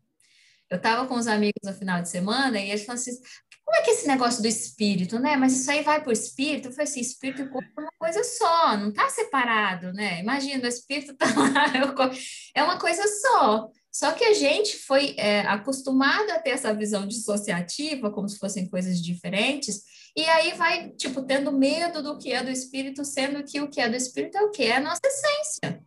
[0.75, 3.17] Eu estava com os amigos no final de semana e eles falaram assim:
[3.63, 5.38] como é que é esse negócio do espírito, né?
[5.38, 6.67] Mas isso aí vai para o espírito?
[6.67, 10.19] Eu falei assim: espírito e corpo é uma coisa só, não está separado, né?
[10.19, 12.11] Imagina, o espírito está lá,
[12.53, 13.69] é uma coisa só.
[13.89, 18.67] Só que a gente foi é, acostumado a ter essa visão dissociativa, como se fossem
[18.67, 19.83] coisas diferentes,
[20.13, 23.79] e aí vai, tipo, tendo medo do que é do espírito, sendo que o que
[23.79, 24.63] é do espírito é o que?
[24.63, 25.81] É a nossa essência.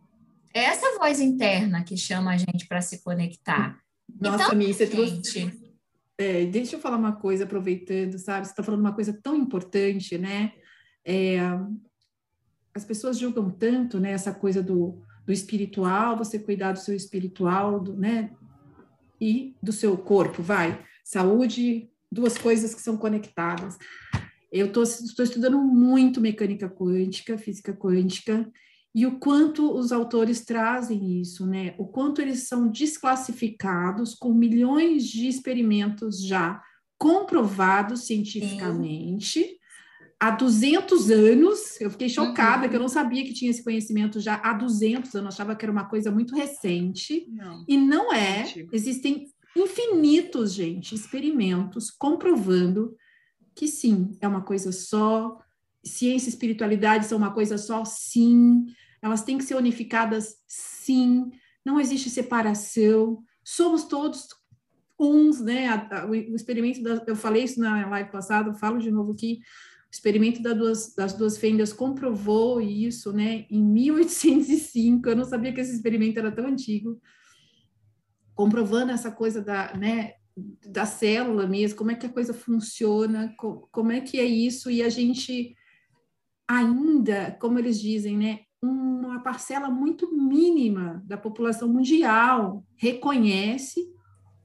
[0.51, 3.79] É essa voz interna que chama a gente para se conectar.
[4.19, 5.51] Nossa, então, Mi, você trouxe.
[6.17, 8.45] É, deixa eu falar uma coisa, aproveitando, sabe?
[8.45, 10.51] Você está falando uma coisa tão importante, né?
[11.05, 11.39] É,
[12.73, 14.11] as pessoas julgam tanto, né?
[14.11, 18.31] Essa coisa do, do espiritual, você cuidar do seu espiritual, do, né?
[19.19, 20.83] E do seu corpo, vai.
[21.03, 23.77] Saúde, duas coisas que são conectadas.
[24.51, 28.49] Eu estou estudando muito mecânica quântica, física quântica,
[28.93, 31.75] e o quanto os autores trazem isso, né?
[31.77, 36.61] O quanto eles são desclassificados com milhões de experimentos já
[36.97, 39.39] comprovados cientificamente.
[39.39, 39.59] Sim.
[40.19, 42.69] Há 200 anos, eu fiquei chocada uhum.
[42.69, 45.71] que eu não sabia que tinha esse conhecimento já há 200 anos, achava que era
[45.71, 47.25] uma coisa muito recente.
[47.29, 47.63] Não.
[47.65, 48.43] E não é.
[48.73, 52.95] Existem infinitos, gente, experimentos comprovando
[53.55, 55.37] que sim, é uma coisa só,
[55.83, 58.65] ciência e espiritualidade são uma coisa só, sim.
[59.01, 61.31] Elas têm que ser unificadas, sim.
[61.65, 63.23] Não existe separação.
[63.43, 64.27] Somos todos
[64.99, 65.67] uns, né?
[66.07, 69.39] o experimento da, eu falei isso na live passada, falo de novo aqui.
[69.89, 73.45] O experimento das duas, das duas fendas comprovou isso, né?
[73.49, 77.01] Em 1805, eu não sabia que esse experimento era tão antigo,
[78.35, 80.13] comprovando essa coisa da, né,
[80.67, 84.83] da célula mesmo, como é que a coisa funciona, como é que é isso, e
[84.83, 85.55] a gente
[86.47, 93.87] ainda, como eles dizem, né, uma parcela muito mínima da população mundial reconhece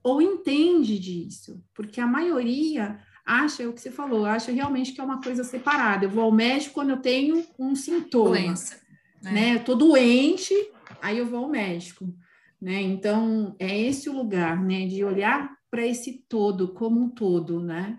[0.02, 5.00] ou entende disso, porque a maioria acha é o que você falou, acha realmente que
[5.00, 6.04] é uma coisa separada.
[6.04, 8.78] Eu vou ao médico quando eu tenho um sintoma, Doença,
[9.22, 9.32] né?
[9.32, 9.54] né?
[9.56, 10.54] Eu tô doente,
[11.00, 12.14] aí eu vou ao médico,
[12.60, 12.82] né?
[12.82, 17.98] Então é esse o lugar, né, de olhar para esse todo como um todo, né?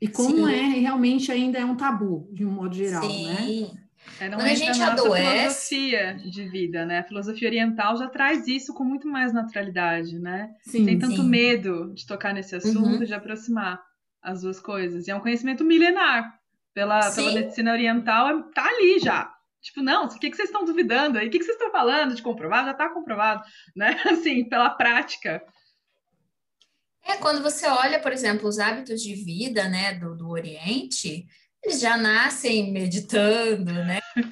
[0.00, 0.54] E como Sim.
[0.54, 3.26] é realmente ainda é um tabu, de um modo geral, Sim.
[3.26, 3.70] né?
[4.20, 5.76] É, não Quando a gente na adoece...
[5.76, 6.98] filosofia de vida, né?
[6.98, 10.50] A filosofia oriental já traz isso com muito mais naturalidade, né?
[10.62, 11.28] Sim, Tem tanto sim.
[11.28, 13.04] medo de tocar nesse assunto, uhum.
[13.04, 13.80] de aproximar
[14.22, 15.06] as duas coisas.
[15.06, 16.38] E é um conhecimento milenar.
[16.72, 19.34] Pela, pela medicina oriental, tá ali já.
[19.60, 21.26] Tipo, não, o que, que vocês estão duvidando aí?
[21.26, 22.64] O que, que vocês estão falando de comprovar?
[22.64, 23.42] Já está comprovado,
[23.74, 24.00] né?
[24.08, 25.42] Assim, pela prática.
[27.04, 31.26] É, quando você olha, por exemplo, os hábitos de vida, né, do, do Oriente,
[31.62, 34.00] eles já nascem meditando, né?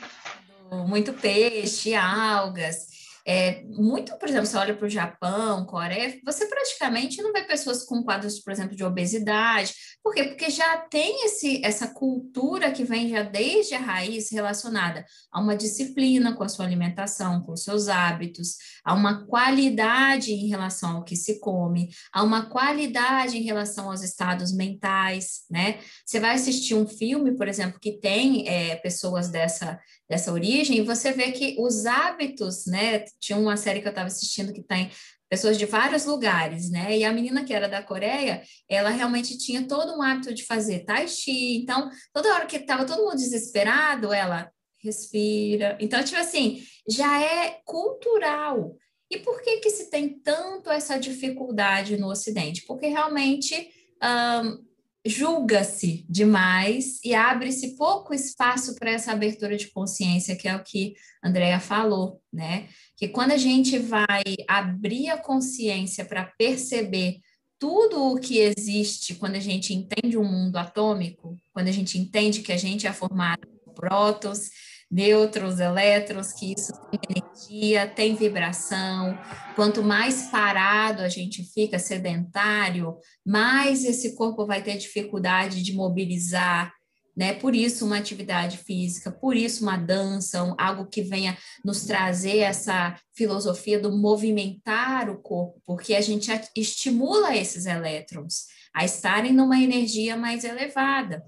[0.87, 2.98] Muito peixe, algas.
[3.31, 7.85] É, muito, por exemplo, você olha para o Japão, Coreia, você praticamente não vê pessoas
[7.85, 9.75] com quadros, por exemplo, de obesidade.
[10.03, 10.25] Por quê?
[10.25, 15.55] Porque já tem esse, essa cultura que vem já desde a raiz relacionada a uma
[15.55, 21.05] disciplina com a sua alimentação, com os seus hábitos, a uma qualidade em relação ao
[21.05, 25.81] que se come, a uma qualidade em relação aos estados mentais, né?
[26.07, 31.13] Você vai assistir um filme, por exemplo, que tem é, pessoas dessa, dessa origem, você
[31.13, 33.05] vê que os hábitos, né?
[33.21, 34.91] Tinha uma série que eu estava assistindo que tem
[35.29, 36.97] pessoas de vários lugares, né?
[36.97, 40.81] E a menina que era da Coreia, ela realmente tinha todo um hábito de fazer
[40.81, 41.59] tai chi.
[41.59, 44.51] Então, toda hora que estava todo mundo desesperado, ela
[44.83, 45.77] respira.
[45.81, 48.77] Então, tipo assim, já é cultural.
[49.11, 52.65] E por que que se tem tanto essa dificuldade no Ocidente?
[52.67, 53.71] Porque realmente
[54.03, 54.65] um,
[55.07, 60.95] julga-se demais e abre-se pouco espaço para essa abertura de consciência, que é o que
[61.23, 62.69] Andrea falou, né?
[62.97, 67.21] Que quando a gente vai abrir a consciência para perceber
[67.59, 72.41] tudo o que existe quando a gente entende um mundo atômico, quando a gente entende
[72.41, 74.51] que a gente é formado prótons,
[74.91, 79.19] nêutrons, elétrons, que isso tem energia, tem vibração.
[79.55, 86.73] Quanto mais parado a gente fica, sedentário, mais esse corpo vai ter dificuldade de mobilizar,
[87.17, 87.35] né?
[87.35, 92.99] Por isso uma atividade física, por isso uma dança, algo que venha nos trazer essa
[93.15, 100.17] filosofia do movimentar o corpo, porque a gente estimula esses elétrons a estarem numa energia
[100.17, 101.23] mais elevada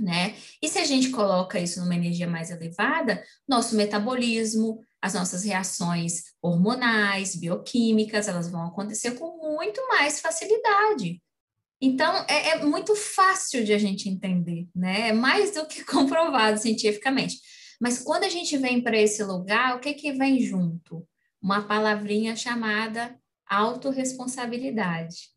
[0.00, 0.34] né?
[0.62, 6.24] E se a gente coloca isso numa energia mais elevada, nosso metabolismo, as nossas reações
[6.40, 11.22] hormonais, bioquímicas, elas vão acontecer com muito mais facilidade.
[11.80, 15.08] Então, é, é muito fácil de a gente entender, né?
[15.08, 17.38] É mais do que comprovado cientificamente.
[17.80, 21.06] Mas quando a gente vem para esse lugar, o que, que vem junto?
[21.40, 25.30] Uma palavrinha chamada autorresponsabilidade.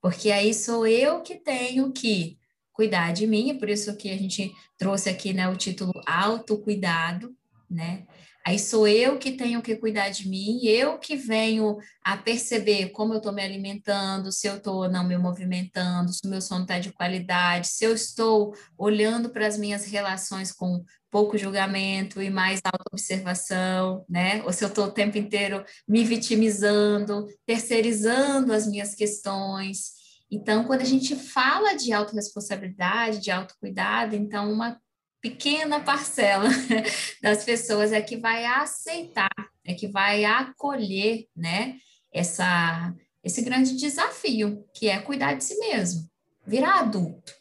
[0.00, 2.39] Porque aí sou eu que tenho que
[2.80, 7.30] cuidar de mim, é por isso que a gente trouxe aqui né, o título Autocuidado,
[7.70, 8.06] né?
[8.46, 13.12] Aí sou eu que tenho que cuidar de mim, eu que venho a perceber como
[13.12, 16.78] eu estou me alimentando, se eu estou não me movimentando, se o meu sono está
[16.78, 22.60] de qualidade, se eu estou olhando para as minhas relações com pouco julgamento e mais
[22.64, 24.42] auto-observação, né?
[24.44, 29.99] Ou se eu estou o tempo inteiro me vitimizando, terceirizando as minhas questões.
[30.30, 34.80] Então, quando a gente fala de autorresponsabilidade, de autocuidado, então uma
[35.20, 36.48] pequena parcela
[37.20, 39.30] das pessoas é que vai aceitar,
[39.64, 41.76] é que vai acolher, né,
[42.12, 46.08] essa, esse grande desafio, que é cuidar de si mesmo,
[46.46, 47.32] virar adulto,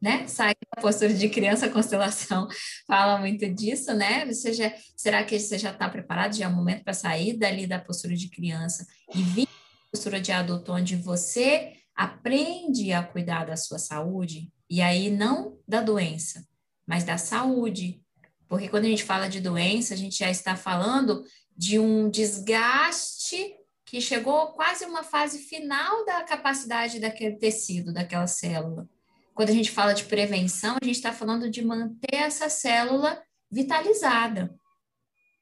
[0.00, 0.26] né?
[0.28, 2.46] Sair da postura de criança, a constelação
[2.86, 4.24] fala muito disso, né?
[4.26, 6.36] Você já, será que você já está preparado?
[6.36, 9.90] Já é o momento para sair dali da postura de criança e vir para a
[9.90, 15.82] postura de adulto, onde você aprende a cuidar da sua saúde, e aí não da
[15.82, 16.46] doença,
[16.86, 18.00] mas da saúde.
[18.46, 21.24] Porque quando a gente fala de doença, a gente já está falando
[21.56, 23.52] de um desgaste
[23.84, 28.88] que chegou quase uma fase final da capacidade daquele tecido, daquela célula.
[29.34, 34.54] Quando a gente fala de prevenção, a gente está falando de manter essa célula vitalizada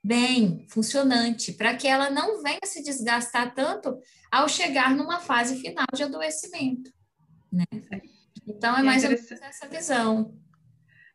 [0.06, 3.98] bem, funcionante, para que ela não venha se desgastar tanto
[4.30, 6.92] ao chegar numa fase final de adoecimento.
[7.52, 7.64] Né?
[8.46, 10.32] Então, é, é mais ou menos essa visão.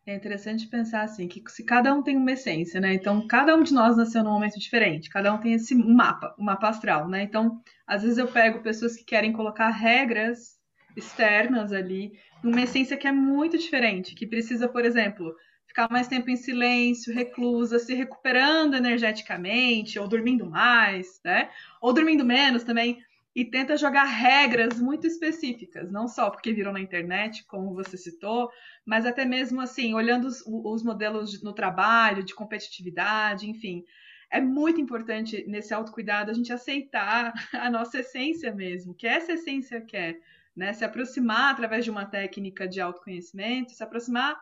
[0.05, 2.93] É interessante pensar assim, que se cada um tem uma essência, né?
[2.93, 6.43] Então, cada um de nós nasceu num momento diferente, cada um tem esse mapa, um
[6.43, 7.23] mapa astral, né?
[7.23, 10.59] Então, às vezes eu pego pessoas que querem colocar regras
[10.97, 12.11] externas ali,
[12.43, 15.33] numa essência que é muito diferente, que precisa, por exemplo,
[15.71, 21.49] ficar mais tempo em silêncio, reclusa, se recuperando energeticamente, ou dormindo mais, né?
[21.81, 23.01] Ou dormindo menos também,
[23.33, 28.51] e tenta jogar regras muito específicas, não só porque viram na internet, como você citou,
[28.85, 33.85] mas até mesmo assim, olhando os, os modelos no trabalho, de competitividade, enfim.
[34.29, 39.79] É muito importante nesse autocuidado a gente aceitar a nossa essência mesmo, que essa essência
[39.79, 40.19] quer,
[40.53, 40.73] né?
[40.73, 44.37] Se aproximar através de uma técnica de autoconhecimento, se aproximar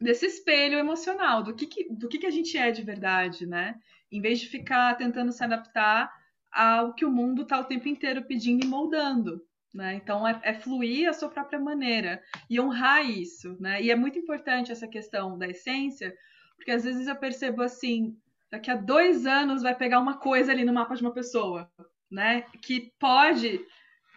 [0.00, 3.74] desse espelho emocional, do que, que do que, que a gente é de verdade, né?
[4.10, 6.12] Em vez de ficar tentando se adaptar
[6.50, 9.42] ao que o mundo está o tempo inteiro pedindo e moldando.
[9.74, 9.94] Né?
[9.94, 13.56] Então, é, é, fluir a sua própria maneira e honrar isso.
[13.60, 13.82] Né?
[13.82, 16.16] E é muito importante essa questão da essência,
[16.56, 18.16] porque às vezes eu percebo assim:
[18.50, 21.70] daqui a dois anos vai pegar uma coisa ali no mapa de uma pessoa,
[22.10, 22.42] né?
[22.62, 23.60] que pode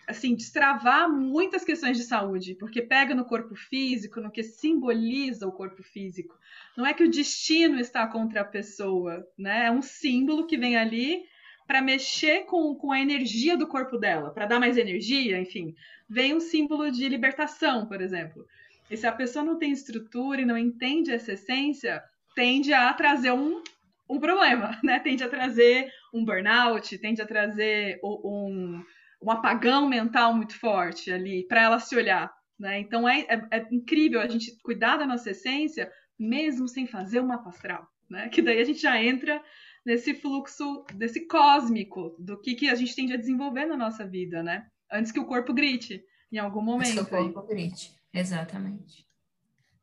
[0.07, 5.51] assim, destravar muitas questões de saúde, porque pega no corpo físico, no que simboliza o
[5.51, 6.37] corpo físico.
[6.75, 9.67] Não é que o destino está contra a pessoa, né?
[9.67, 11.23] É um símbolo que vem ali
[11.67, 15.75] para mexer com, com a energia do corpo dela, para dar mais energia, enfim.
[16.09, 18.45] Vem um símbolo de libertação, por exemplo.
[18.89, 22.03] E se a pessoa não tem estrutura e não entende essa essência,
[22.35, 23.63] tende a trazer um,
[24.09, 24.99] um problema, né?
[24.99, 28.83] Tende a trazer um burnout, tende a trazer um um
[29.29, 32.33] apagão mental muito forte ali para ela se olhar.
[32.57, 32.79] Né?
[32.79, 37.35] Então é, é, é, incrível a gente cuidar da nossa essência mesmo sem fazer uma
[37.35, 38.29] mapa astral, né?
[38.29, 39.43] Que daí a gente já entra
[39.85, 44.43] nesse fluxo, desse cósmico do que, que a gente tende a desenvolver na nossa vida,
[44.43, 44.67] né?
[44.91, 46.89] Antes que o corpo grite em algum momento.
[46.89, 49.07] Antes que o corpo grite, exatamente.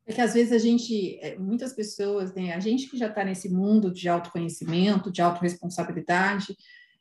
[0.06, 3.22] É que às vezes a gente, é, muitas pessoas, né, a gente que já está
[3.22, 6.56] nesse mundo de autoconhecimento, de autorresponsabilidade,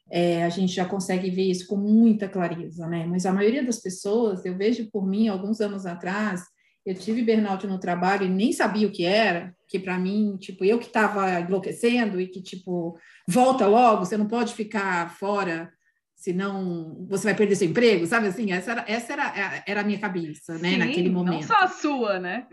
[0.10, 3.06] é, a gente já consegue ver isso com muita clareza, né?
[3.06, 6.42] Mas a maioria das pessoas, eu vejo por mim, alguns anos atrás,
[6.86, 10.64] eu tive burnout no trabalho e nem sabia o que era, que para mim, tipo,
[10.64, 12.98] eu que estava enlouquecendo e que, tipo,
[13.28, 15.70] volta logo, você não pode ficar fora
[16.18, 18.52] senão você vai perder seu emprego, sabe assim?
[18.52, 21.42] Essa era, essa era, era a minha cabeça, né, Sim, naquele momento.
[21.42, 22.48] Não só a sua, né?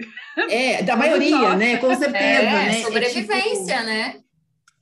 [0.50, 1.78] É, da maioria, né?
[1.78, 2.82] Com certeza, é, né?
[2.82, 4.20] Sobrevivência, é tipo, né?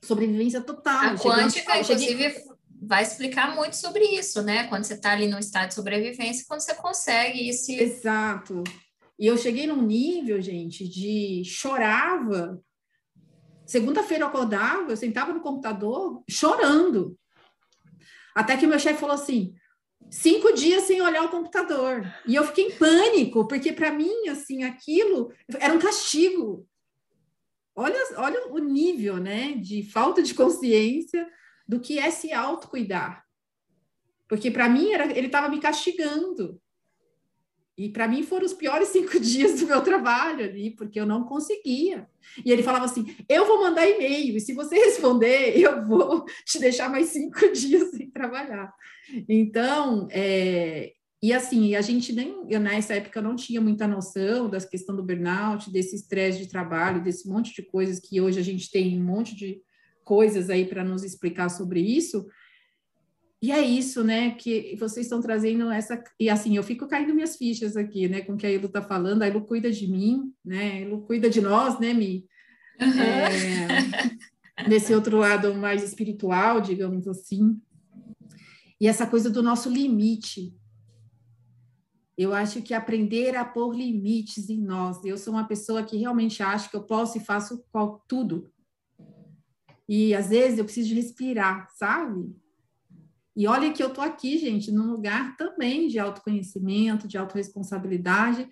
[0.03, 1.13] Sobrevivência total.
[1.13, 2.33] A quântica, inclusive,
[2.93, 4.67] vai explicar muito sobre isso, né?
[4.67, 7.71] Quando você está ali no estado de sobrevivência, quando você consegue isso.
[7.71, 8.63] Exato.
[9.17, 12.61] E eu cheguei num nível, gente, de chorava.
[13.65, 17.17] Segunda-feira eu acordava, eu sentava no computador chorando.
[18.35, 19.55] Até que meu chefe falou assim:
[20.11, 22.05] cinco dias sem olhar o computador.
[22.27, 26.67] E eu fiquei em pânico, porque para mim, assim, aquilo era um castigo.
[27.75, 31.27] Olha, olha o nível, né, de falta de consciência
[31.67, 33.23] do que é se autocuidar.
[34.27, 36.59] Porque para mim era, ele estava me castigando.
[37.77, 41.23] E para mim foram os piores cinco dias do meu trabalho ali, porque eu não
[41.23, 42.07] conseguia.
[42.45, 46.59] E ele falava assim: eu vou mandar e-mail, e se você responder, eu vou te
[46.59, 48.71] deixar mais cinco dias sem trabalhar.
[49.27, 54.49] Então, é, e assim, a gente nem, eu, nessa época eu não tinha muita noção
[54.49, 58.43] das questão do burnout, desse estresse de trabalho, desse monte de coisas que hoje a
[58.43, 59.61] gente tem um monte de
[60.03, 62.27] coisas aí para nos explicar sobre isso.
[63.41, 66.01] E é isso, né, que vocês estão trazendo essa.
[66.17, 68.81] E assim, eu fico caindo minhas fichas aqui, né, com o que a Ilu está
[68.81, 69.21] falando.
[69.21, 72.25] A Ilu cuida de mim, né, a Ilu cuida de nós, né, Mi?
[72.79, 73.01] Uhum.
[73.01, 77.59] É, nesse outro lado mais espiritual, digamos assim.
[78.79, 80.55] E essa coisa do nosso limite.
[82.17, 85.03] Eu acho que aprender a pôr limites em nós.
[85.03, 87.61] Eu sou uma pessoa que realmente acho que eu posso e faço
[88.07, 88.52] tudo.
[89.87, 92.33] E às vezes eu preciso respirar, sabe?
[93.35, 98.47] E olha que eu estou aqui, gente, num lugar também de autoconhecimento, de autorresponsabilidade.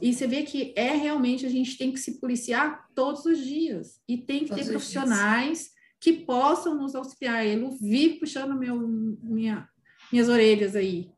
[0.00, 4.00] E você vê que é realmente a gente tem que se policiar todos os dias.
[4.06, 5.70] E tem que todos ter profissionais dias.
[5.98, 7.44] que possam nos auxiliar.
[7.44, 9.66] Ele vive puxando meu, minha,
[10.12, 11.10] minhas orelhas aí.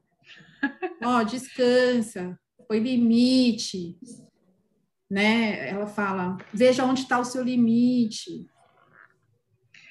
[1.03, 2.39] Ó, oh, descansa,
[2.69, 3.99] põe limite.
[5.11, 5.69] Né?
[5.69, 8.47] Ela fala, veja onde está o seu limite.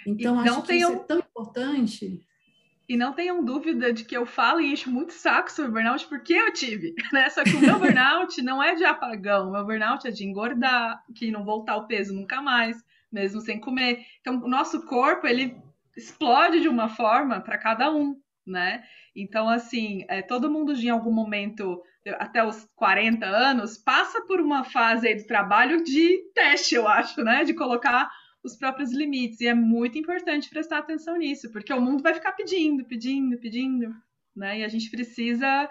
[0.05, 2.21] Então, acho que isso é tão importante.
[2.87, 6.33] E não tenham dúvida de que eu falo e encho muito saco sobre burnout porque
[6.33, 7.29] eu tive, né?
[7.29, 11.01] Só que o meu burnout não é de apagão, o meu burnout é de engordar,
[11.15, 12.77] que não voltar o peso nunca mais,
[13.11, 14.05] mesmo sem comer.
[14.19, 15.55] Então, o nosso corpo, ele
[15.95, 18.83] explode de uma forma para cada um, né?
[19.15, 21.81] Então, assim, é, todo mundo em algum momento,
[22.19, 27.23] até os 40 anos, passa por uma fase aí do trabalho de teste, eu acho,
[27.23, 27.45] né?
[27.45, 28.11] De colocar
[28.43, 29.39] os próprios limites.
[29.41, 33.95] E é muito importante prestar atenção nisso, porque o mundo vai ficar pedindo, pedindo, pedindo.
[34.35, 34.59] Né?
[34.59, 35.69] E a gente precisa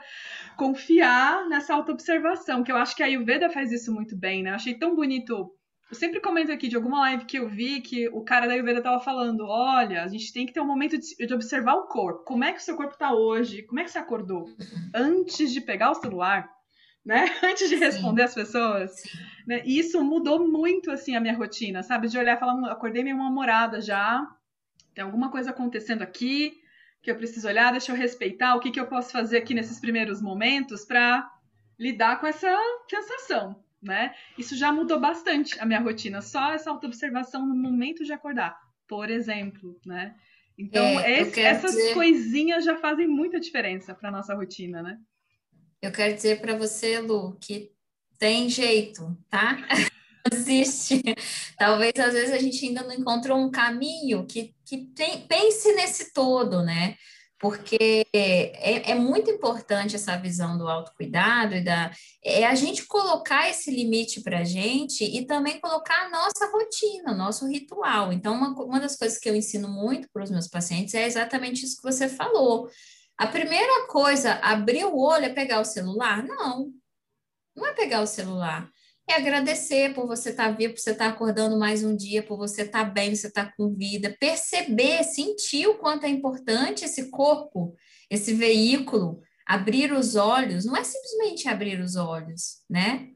[0.56, 4.50] confiar nessa autoobservação, que eu acho que a Ayurveda faz isso muito bem, né?
[4.50, 5.52] Eu achei tão bonito.
[5.90, 8.78] Eu sempre comento aqui de alguma live que eu vi que o cara da Ayurveda
[8.78, 12.24] estava falando: olha, a gente tem que ter um momento de, de observar o corpo.
[12.24, 13.62] Como é que o seu corpo está hoje?
[13.64, 14.48] Como é que você acordou?
[14.94, 16.48] Antes de pegar o celular,
[17.04, 17.24] né?
[17.42, 18.28] Antes de responder Sim.
[18.28, 19.02] as pessoas.
[19.46, 19.62] Né?
[19.64, 22.08] E isso mudou muito, assim, a minha rotina, sabe?
[22.08, 24.26] De olhar e falar, hum, acordei meio mal-humorada já,
[24.94, 26.60] tem alguma coisa acontecendo aqui
[27.02, 29.80] que eu preciso olhar, deixa eu respeitar, o que, que eu posso fazer aqui nesses
[29.80, 31.28] primeiros momentos para
[31.76, 32.56] lidar com essa
[32.88, 34.14] sensação, né?
[34.38, 39.10] Isso já mudou bastante a minha rotina, só essa autoobservação no momento de acordar, por
[39.10, 40.14] exemplo, né?
[40.56, 41.94] Então, é, esse, essas dizer...
[41.94, 45.00] coisinhas já fazem muita diferença para nossa rotina, né?
[45.82, 47.72] Eu quero dizer para você, Lu, que
[48.16, 49.58] tem jeito, tá?
[50.32, 51.02] Existe.
[51.58, 56.12] Talvez às vezes a gente ainda não encontrou um caminho que, que tem, pense nesse
[56.12, 56.94] todo, né?
[57.36, 61.90] Porque é, é muito importante essa visão do autocuidado e da
[62.24, 67.10] é a gente colocar esse limite para a gente e também colocar a nossa rotina,
[67.10, 68.12] o nosso ritual.
[68.12, 71.64] Então, uma, uma das coisas que eu ensino muito para os meus pacientes é exatamente
[71.64, 72.70] isso que você falou
[73.22, 76.24] a primeira coisa, abrir o olho é pegar o celular?
[76.24, 76.72] Não,
[77.54, 78.68] não é pegar o celular.
[79.08, 82.20] É agradecer por você estar tá vivo, por você estar tá acordando mais um dia,
[82.24, 84.16] por você estar tá bem, você estar tá com vida.
[84.18, 87.76] Perceber, sentir o quanto é importante esse corpo,
[88.10, 89.20] esse veículo.
[89.46, 93.08] Abrir os olhos, não é simplesmente abrir os olhos, né?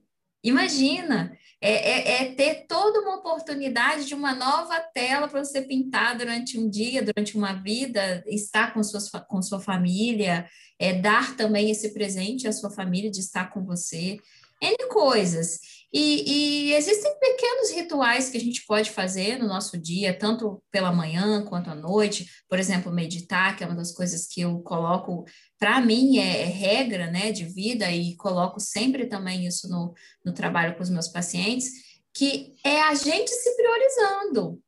[0.44, 1.36] Imagina,
[1.68, 6.56] é, é, é, ter toda uma oportunidade de uma nova tela para você pintar durante
[6.56, 10.48] um dia, durante uma vida, estar com, suas, com sua família,
[10.78, 14.20] é, dar também esse presente à sua família de estar com você,
[14.62, 15.75] N coisas.
[15.98, 20.92] E, e, existem pequenos rituais que a gente pode fazer no nosso dia, tanto pela
[20.92, 22.30] manhã quanto à noite.
[22.50, 25.24] Por exemplo, meditar, que é uma das coisas que eu coloco,
[25.58, 30.34] para mim, é, é, regra né, de vida, e coloco sempre também isso no, no
[30.34, 31.70] trabalho com os meus pacientes,
[32.12, 34.60] que é a gente se priorizando.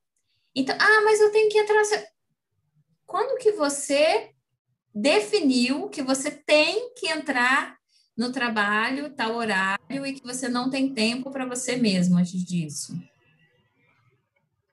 [0.55, 1.83] Então, ah, mas eu tenho que entrar.
[3.05, 4.31] Quando que você
[4.95, 7.78] definiu que você tem que entrar
[8.19, 13.01] no trabalho, tal horário, e que você não tem tempo para você mesmo antes disso.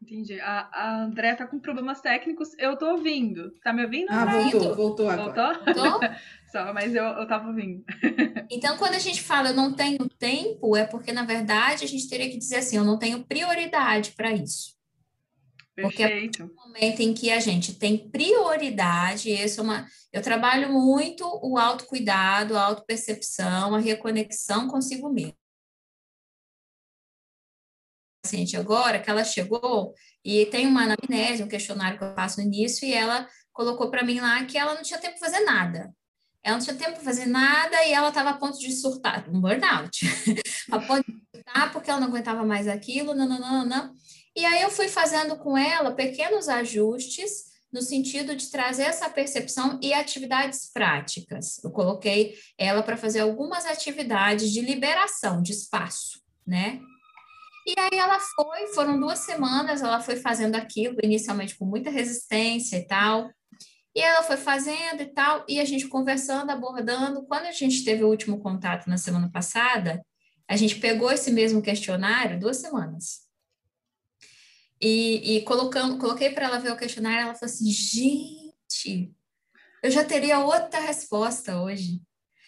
[0.01, 0.39] Entendi.
[0.39, 2.49] A, a André tá com problemas técnicos.
[2.59, 3.51] Eu tô ouvindo.
[3.63, 4.07] Tá me ouvindo?
[4.09, 5.59] Ah, voltou, voltou agora.
[5.63, 5.99] Voltou?
[6.51, 7.83] Só, mas eu, eu tava ouvindo.
[8.49, 12.07] então, quando a gente fala eu não tenho tempo, é porque, na verdade, a gente
[12.07, 14.74] teria que dizer assim, eu não tenho prioridade para isso.
[15.75, 16.47] Perfeito.
[16.47, 19.87] Porque é o momento em que a gente tem prioridade, isso é uma.
[20.11, 25.35] Eu trabalho muito o autocuidado, a autopercepção, a reconexão consigo mesmo.
[28.23, 32.47] Paciente agora que ela chegou e tem uma anamnese, um questionário que eu faço no
[32.47, 35.93] início, e ela colocou para mim lá que ela não tinha tempo para fazer nada.
[36.41, 39.41] Ela não tinha tempo para fazer nada e ela estava a ponto de surtar, um
[39.41, 39.99] burnout.
[40.71, 43.95] a ponto de surtar porque ela não aguentava mais aquilo, não, não, não, não.
[44.35, 49.79] E aí eu fui fazendo com ela pequenos ajustes no sentido de trazer essa percepção
[49.81, 51.61] e atividades práticas.
[51.63, 56.81] Eu coloquei ela para fazer algumas atividades de liberação de espaço, né?
[57.67, 62.77] E aí ela foi, foram duas semanas, ela foi fazendo aquilo, inicialmente com muita resistência
[62.77, 63.29] e tal.
[63.95, 67.25] E ela foi fazendo e tal, e a gente conversando, abordando.
[67.25, 70.05] Quando a gente teve o último contato na semana passada,
[70.47, 73.24] a gente pegou esse mesmo questionário duas semanas.
[74.81, 79.13] E, e colocando, coloquei para ela ver o questionário, ela falou assim: gente,
[79.81, 82.01] eu já teria outra resposta hoje.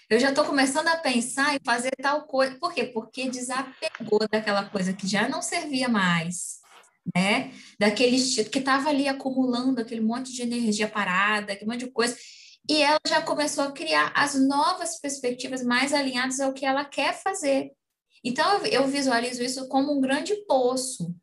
[0.09, 2.57] Eu já estou começando a pensar em fazer tal coisa.
[2.57, 2.86] Por quê?
[2.86, 6.59] Porque desapegou daquela coisa que já não servia mais,
[7.13, 7.51] né?
[7.78, 12.17] Daquele que estava ali acumulando aquele monte de energia parada, aquele monte de coisa.
[12.69, 17.13] E ela já começou a criar as novas perspectivas mais alinhadas ao que ela quer
[17.13, 17.71] fazer.
[18.23, 21.15] Então, eu visualizo isso como um grande poço,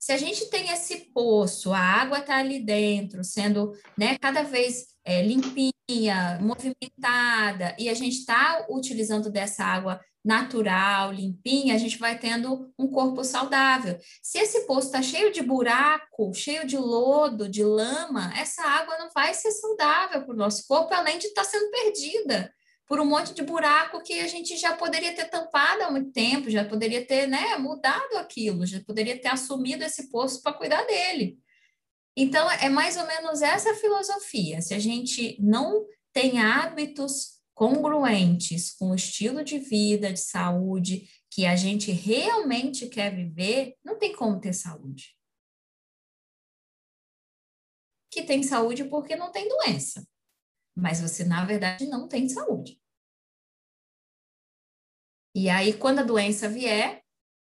[0.00, 4.86] se a gente tem esse poço, a água está ali dentro, sendo né, cada vez
[5.04, 12.18] é, limpinha, movimentada, e a gente está utilizando dessa água natural, limpinha, a gente vai
[12.18, 13.98] tendo um corpo saudável.
[14.22, 19.10] Se esse poço está cheio de buraco, cheio de lodo, de lama, essa água não
[19.14, 22.50] vai ser saudável para o nosso corpo, além de estar tá sendo perdida
[22.90, 26.50] por um monte de buraco que a gente já poderia ter tampado há muito tempo,
[26.50, 31.38] já poderia ter né, mudado aquilo, já poderia ter assumido esse posto para cuidar dele.
[32.16, 34.60] Então, é mais ou menos essa filosofia.
[34.60, 41.46] Se a gente não tem hábitos congruentes com o estilo de vida, de saúde que
[41.46, 45.16] a gente realmente quer viver, não tem como ter saúde.
[48.10, 50.04] Que tem saúde porque não tem doença.
[50.74, 52.79] Mas você, na verdade, não tem saúde.
[55.34, 57.02] E aí, quando a doença vier,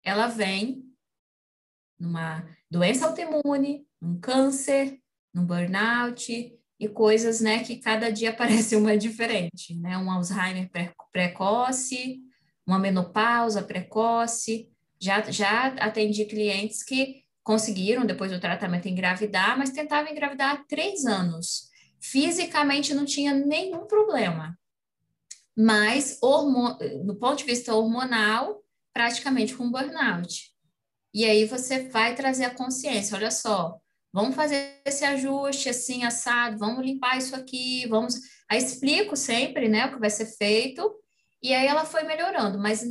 [0.04, 0.84] ela vem
[1.98, 4.98] numa doença autoimune, num câncer,
[5.34, 9.98] num burnout e coisas, né, que cada dia parece uma diferente, né?
[9.98, 10.70] Um Alzheimer
[11.12, 12.20] precoce,
[12.66, 14.68] uma menopausa precoce.
[14.98, 21.06] Já, já atendi clientes que conseguiram, depois do tratamento, engravidar, mas tentavam engravidar há três
[21.06, 21.70] anos.
[21.98, 24.58] Fisicamente não tinha nenhum problema,
[25.56, 26.18] mas
[27.04, 30.50] do ponto de vista hormonal, praticamente com burnout.
[31.12, 33.76] E aí você vai trazer a consciência, olha só,
[34.12, 38.14] vamos fazer esse ajuste assim, assado, vamos limpar isso aqui, vamos...
[38.48, 40.94] Aí explico sempre, né, o que vai ser feito,
[41.42, 42.84] e aí ela foi melhorando, mas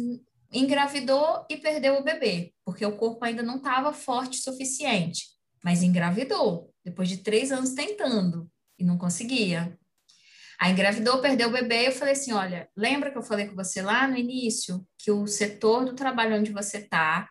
[0.52, 5.28] engravidou e perdeu o bebê, porque o corpo ainda não estava forte o suficiente,
[5.64, 9.79] mas engravidou, depois de três anos tentando, e não conseguia.
[10.60, 13.82] Aí engravidou, perdeu o bebê, eu falei assim, olha, lembra que eu falei com você
[13.82, 17.30] lá no início que o setor do trabalho onde você está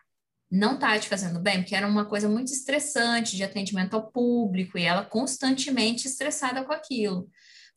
[0.51, 4.79] não está te fazendo bem, porque era uma coisa muito estressante de atendimento ao público
[4.79, 7.29] e ela constantemente estressada com aquilo.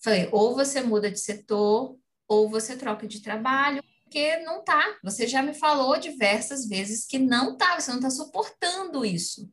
[0.02, 4.82] Falei, ou você muda de setor, ou você troca de trabalho, porque não tá.
[5.04, 9.50] Você já me falou diversas vezes que não tá, você não está suportando isso.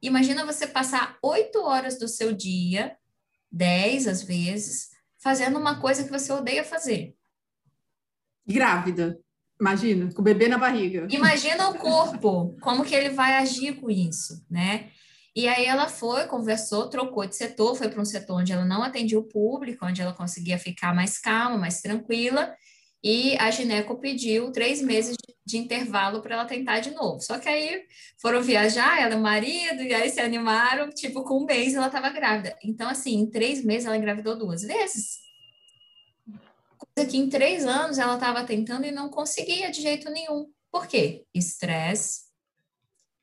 [0.00, 2.96] Imagina você passar oito horas do seu dia,
[3.52, 4.93] dez às vezes,
[5.24, 7.16] fazendo uma coisa que você odeia fazer.
[8.46, 9.18] Grávida,
[9.58, 11.08] imagina, com o bebê na barriga.
[11.08, 14.90] Imagina o corpo, como que ele vai agir com isso, né?
[15.34, 18.82] E aí ela foi, conversou, trocou de setor, foi para um setor onde ela não
[18.82, 22.54] atendia o público, onde ela conseguia ficar mais calma, mais tranquila,
[23.02, 27.20] e a gineco pediu três meses de, de intervalo para ela tentar de novo.
[27.20, 27.84] Só que aí
[28.18, 31.86] foram viajar, ela e o marido, e aí se animaram, tipo, com um mês ela
[31.86, 32.56] estava grávida.
[32.62, 35.18] Então, assim, em três meses ela engravidou duas vezes.
[36.78, 40.50] Coisa que em três anos ela estava tentando e não conseguia de jeito nenhum.
[40.70, 41.24] Por quê?
[41.34, 42.24] Estresse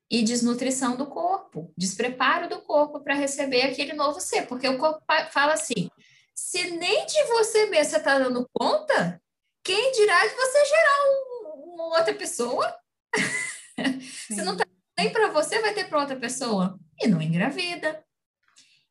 [0.09, 5.01] e desnutrição do corpo, despreparo do corpo para receber aquele novo ser, porque o corpo
[5.31, 5.89] fala assim:
[6.35, 9.21] Se nem de você mesmo você está dando conta,
[9.63, 11.30] quem dirá de você gerar um,
[11.73, 12.75] uma outra pessoa?
[14.27, 14.65] Se não está
[14.97, 16.79] nem para você, vai ter para outra pessoa.
[16.99, 18.03] E não engravida.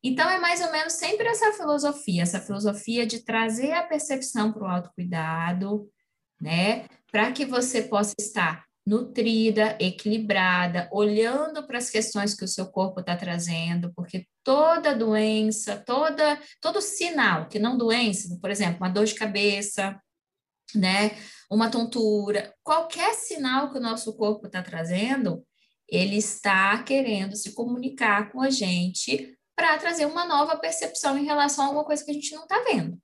[0.02, 4.62] Então, é mais ou menos sempre essa filosofia, essa filosofia de trazer a percepção para
[4.64, 5.88] o autocuidado,
[6.40, 6.86] né?
[7.12, 13.00] Para que você possa estar nutrida, equilibrada, olhando para as questões que o seu corpo
[13.00, 19.04] está trazendo, porque toda doença, toda, todo sinal, que não doença, por exemplo, uma dor
[19.04, 20.00] de cabeça,
[20.74, 21.16] né,
[21.50, 25.44] uma tontura, qualquer sinal que o nosso corpo está trazendo,
[25.88, 31.64] ele está querendo se comunicar com a gente para trazer uma nova percepção em relação
[31.64, 32.98] a alguma coisa que a gente não está vendo.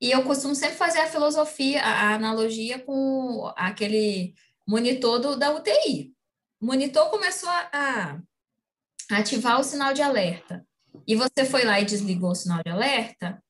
[0.00, 4.34] E eu costumo sempre fazer a filosofia, a analogia com aquele
[4.66, 6.14] monitor do, da UTI.
[6.60, 8.20] O monitor começou a,
[9.10, 10.66] a ativar o sinal de alerta.
[11.06, 13.42] E você foi lá e desligou o sinal de alerta,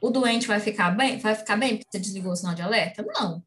[0.00, 1.18] o doente vai ficar bem?
[1.18, 3.04] Vai ficar bem porque você desligou o sinal de alerta?
[3.06, 3.42] Não.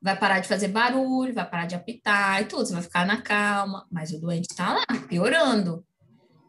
[0.00, 3.22] Vai parar de fazer barulho, vai parar de apitar e tudo, você vai ficar na
[3.22, 5.84] calma, mas o doente está lá, piorando.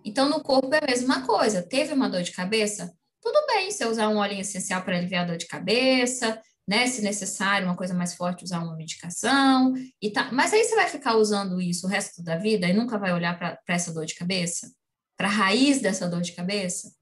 [0.03, 1.61] Então, no corpo é a mesma coisa.
[1.61, 2.93] Teve uma dor de cabeça?
[3.23, 6.85] tudo bem você usar um óleo essencial para aliviar a dor de cabeça, né?
[6.87, 10.29] Se necessário, uma coisa mais forte, usar uma medicação e tá.
[10.33, 13.37] Mas aí você vai ficar usando isso o resto da vida e nunca vai olhar
[13.39, 14.69] para essa dor de cabeça,
[15.17, 16.93] para a raiz dessa dor de cabeça,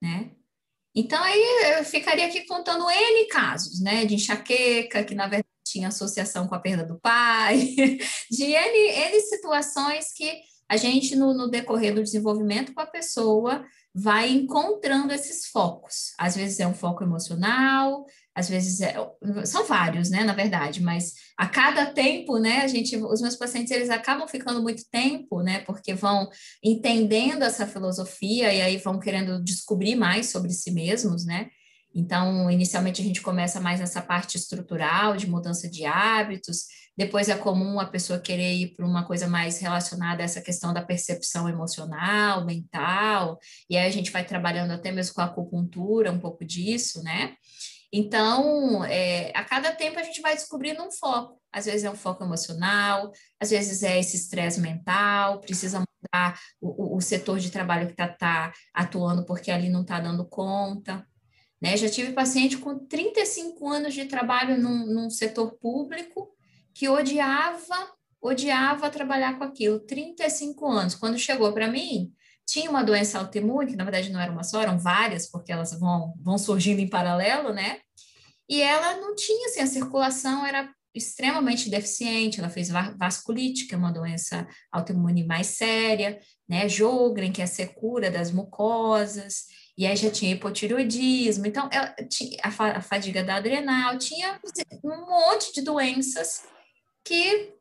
[0.00, 0.30] né?
[0.94, 4.04] Então aí eu ficaria aqui contando N casos, né?
[4.04, 7.74] De enxaqueca, que na verdade tinha associação com a perda do pai,
[8.30, 13.64] de N, N situações que a gente, no, no decorrer do desenvolvimento com a pessoa,
[13.94, 16.12] vai encontrando esses focos.
[16.18, 18.04] Às vezes é um foco emocional,
[18.34, 18.94] às vezes é,
[19.44, 23.70] são vários, né, na verdade, mas a cada tempo, né, a gente, os meus pacientes
[23.70, 26.28] eles acabam ficando muito tempo, né, porque vão
[26.62, 31.48] entendendo essa filosofia e aí vão querendo descobrir mais sobre si mesmos, né?
[31.94, 36.64] Então, inicialmente a gente começa mais nessa parte estrutural de mudança de hábitos,
[36.96, 40.72] depois é comum a pessoa querer ir para uma coisa mais relacionada a essa questão
[40.72, 43.38] da percepção emocional, mental,
[43.70, 47.34] e aí a gente vai trabalhando até mesmo com a acupuntura, um pouco disso, né?
[47.96, 51.40] Então, é, a cada tempo a gente vai descobrindo um foco.
[51.52, 56.96] Às vezes é um foco emocional, às vezes é esse estresse mental, precisa mudar o,
[56.96, 61.06] o, setor de trabalho que está tá atuando porque ali não está dando conta.
[61.62, 61.76] Né?
[61.76, 66.34] Já tive paciente com 35 anos de trabalho num, num setor público
[66.74, 70.96] que odiava, odiava trabalhar com aquilo, 35 anos.
[70.96, 72.12] Quando chegou para mim,
[72.44, 75.78] tinha uma doença autoimune, que na verdade não era uma só, eram várias, porque elas
[75.78, 77.78] vão, vão surgindo em paralelo, né?
[78.48, 83.78] E ela não tinha, assim, a circulação era extremamente deficiente, ela fez vasculite, que é
[83.78, 86.68] uma doença autoimune mais séria, né?
[86.68, 91.94] Jogren, que é a secura das mucosas, e aí já tinha hipotireoidismo, então ela,
[92.42, 94.40] a, fadiga da adrenal, tinha
[94.84, 96.44] um monte de doenças
[97.02, 97.52] que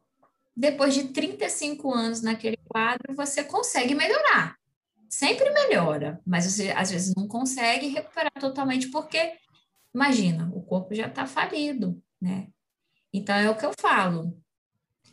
[0.56, 4.56] depois de 35 anos naquele quadro, você consegue melhorar.
[5.10, 9.34] Sempre melhora, mas você às vezes não consegue recuperar totalmente, porque,
[9.94, 12.48] imagina, o corpo já está falido, né?
[13.14, 14.36] Então, é o que eu falo.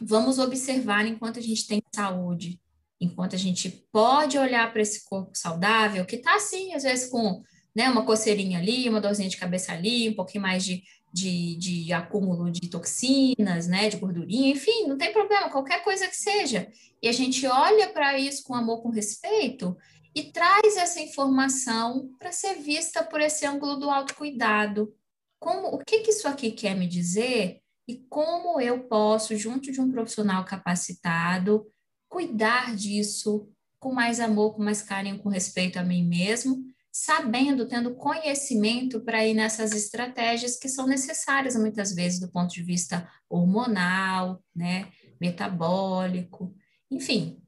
[0.01, 2.61] Vamos observar enquanto a gente tem saúde,
[3.01, 7.43] enquanto a gente pode olhar para esse corpo saudável, que está assim, às vezes com
[7.75, 11.93] né, uma coceirinha ali, uma dorzinha de cabeça ali, um pouquinho mais de de, de
[11.93, 16.71] acúmulo de toxinas, né, de gordurinha, enfim, não tem problema, qualquer coisa que seja.
[17.03, 19.77] E a gente olha para isso com amor, com respeito
[20.15, 24.95] e traz essa informação para ser vista por esse ângulo do autocuidado.
[25.39, 29.81] Como, o que, que isso aqui quer me dizer e como eu posso, junto de
[29.81, 31.67] um profissional capacitado,
[32.09, 33.49] cuidar disso
[33.79, 39.25] com mais amor, com mais carinho, com respeito a mim mesmo sabendo, tendo conhecimento para
[39.25, 44.91] ir nessas estratégias que são necessárias muitas vezes do ponto de vista hormonal, né,
[45.21, 46.55] metabólico,
[46.91, 47.40] enfim.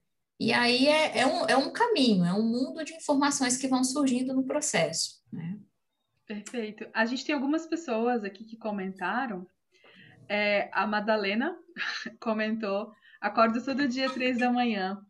[0.43, 3.85] E aí é, é, um, é um caminho, é um mundo de informações que vão
[3.85, 5.57] surgindo no processo, né?
[6.27, 6.85] Perfeito.
[6.93, 9.47] A gente tem algumas pessoas aqui que comentaram.
[10.29, 11.57] É, a Madalena
[12.19, 15.01] comentou: acordo todo dia três da manhã.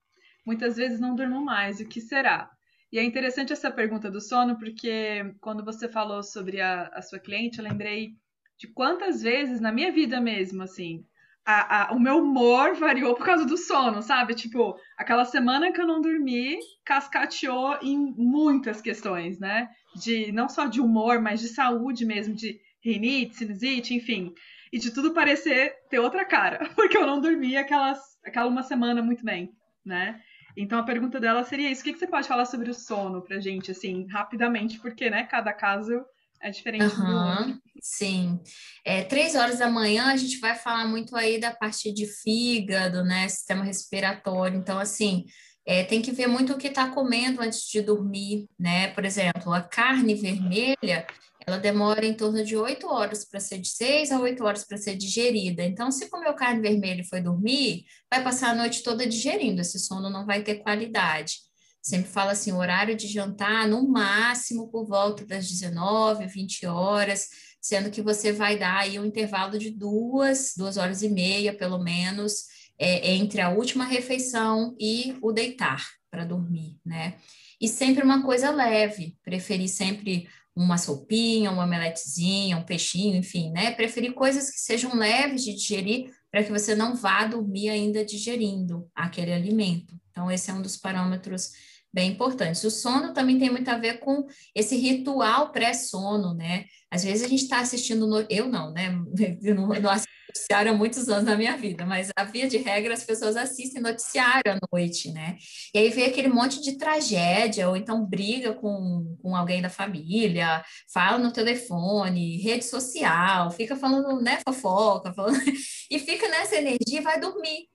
[0.44, 1.80] Muitas vezes não durmo mais.
[1.80, 2.50] O que será?
[2.92, 7.18] E é interessante essa pergunta do sono, porque quando você falou sobre a, a sua
[7.18, 8.10] cliente, eu lembrei
[8.58, 11.06] de quantas vezes na minha vida mesmo, assim,
[11.44, 14.34] a, a, o meu humor variou por causa do sono, sabe?
[14.34, 19.68] Tipo, aquela semana que eu não dormi cascateou em muitas questões, né?
[19.96, 24.32] De não só de humor, mas de saúde mesmo, de rinite, sinusite, enfim.
[24.72, 29.02] E de tudo parecer ter outra cara, porque eu não dormi aquelas, aquela uma semana
[29.02, 29.50] muito bem,
[29.84, 30.20] né?
[30.56, 33.22] Então a pergunta dela seria isso: o que, que você pode falar sobre o sono
[33.22, 36.04] pra gente, assim, rapidamente, porque, né, cada caso
[36.42, 37.62] é diferente uhum, do outro.
[37.80, 38.40] Sim.
[38.84, 43.04] É, três horas da manhã a gente vai falar muito aí da parte de fígado,
[43.04, 43.28] né?
[43.28, 44.58] Sistema respiratório.
[44.58, 45.24] Então, assim,
[45.64, 48.88] é, tem que ver muito o que está comendo antes de dormir, né?
[48.88, 51.06] Por exemplo, a carne vermelha,
[51.46, 54.76] ela demora em torno de oito horas para ser de seis a oito horas para
[54.76, 55.62] ser digerida.
[55.62, 59.78] Então, se comeu carne vermelha e foi dormir, vai passar a noite toda digerindo, esse
[59.78, 61.51] sono não vai ter qualidade.
[61.82, 67.28] Sempre fala assim, horário de jantar no máximo por volta das 19, 20 horas,
[67.60, 71.82] sendo que você vai dar aí um intervalo de duas, duas horas e meia, pelo
[71.82, 72.44] menos,
[72.78, 77.14] é, entre a última refeição e o deitar para dormir, né?
[77.60, 83.72] E sempre uma coisa leve, preferir sempre uma sopinha, uma omeletezinha, um peixinho, enfim, né?
[83.72, 88.88] Preferir coisas que sejam leves de digerir para que você não vá dormir ainda digerindo
[88.94, 89.94] aquele alimento.
[90.10, 91.50] Então, esse é um dos parâmetros
[91.92, 92.64] bem importantes.
[92.64, 96.64] O sono também tem muito a ver com esse ritual pré-sono, né?
[96.90, 98.24] Às vezes a gente está assistindo, no...
[98.28, 98.92] eu não, né?
[99.42, 102.56] Eu não, não assisto noticiário há muitos anos na minha vida, mas a via de
[102.56, 105.36] regra as pessoas assistem noticiário à noite, né?
[105.74, 110.64] E aí vê aquele monte de tragédia, ou então briga com, com alguém da família,
[110.92, 115.38] fala no telefone, rede social, fica falando, né, fofoca, falando...
[115.90, 117.71] e fica nessa energia e vai dormir.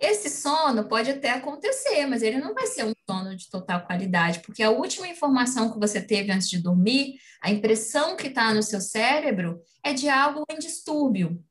[0.00, 4.40] Esse sono pode até acontecer, mas ele não vai ser um sono de total qualidade,
[4.40, 8.62] porque a última informação que você teve antes de dormir, a impressão que está no
[8.62, 11.42] seu cérebro é de algo em distúrbio,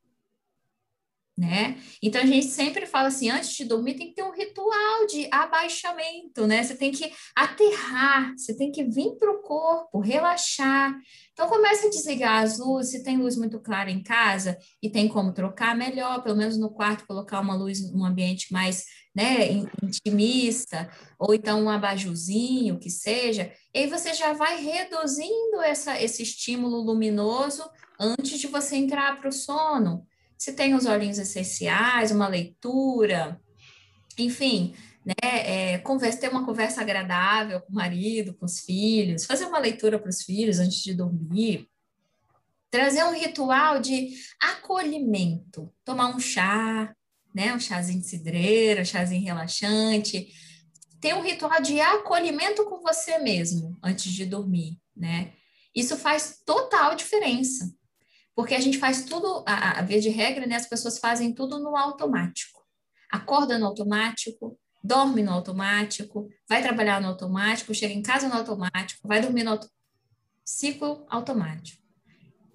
[1.38, 1.78] né?
[2.02, 5.28] Então a gente sempre fala assim, antes de dormir tem que ter um ritual de
[5.32, 6.64] abaixamento, né?
[6.64, 10.98] Você tem que aterrar, você tem que vir para o corpo, relaxar.
[11.34, 15.08] Então comece a desligar as luzes, se tem luz muito clara em casa e tem
[15.08, 18.86] como trocar, melhor, pelo menos no quarto, colocar uma luz num ambiente mais
[19.16, 26.00] né, intimista, ou então um abajurzinho, que seja, e aí você já vai reduzindo essa,
[26.00, 27.64] esse estímulo luminoso
[28.00, 30.06] antes de você entrar para o sono.
[30.38, 33.40] Se tem os olhinhos essenciais, uma leitura,
[34.18, 34.76] enfim,
[35.06, 39.60] né, é, conversa, ter uma conversa agradável com o marido, com os filhos, fazer uma
[39.60, 41.70] leitura para os filhos antes de dormir,
[42.70, 44.10] trazer um ritual de
[44.40, 46.94] acolhimento, tomar um chá,
[47.34, 50.28] né, um chazinho de cidreira, um chazinho relaxante,
[51.00, 55.34] ter um ritual de acolhimento com você mesmo antes de dormir, né?
[55.76, 57.72] Isso faz total diferença,
[58.38, 61.58] porque a gente faz tudo, a, a via de regra, né, as pessoas fazem tudo
[61.58, 62.64] no automático.
[63.12, 69.08] Acorda no automático, dorme no automático, vai trabalhar no automático, chega em casa no automático,
[69.08, 69.68] vai dormir no auto...
[70.46, 71.82] ciclo automático.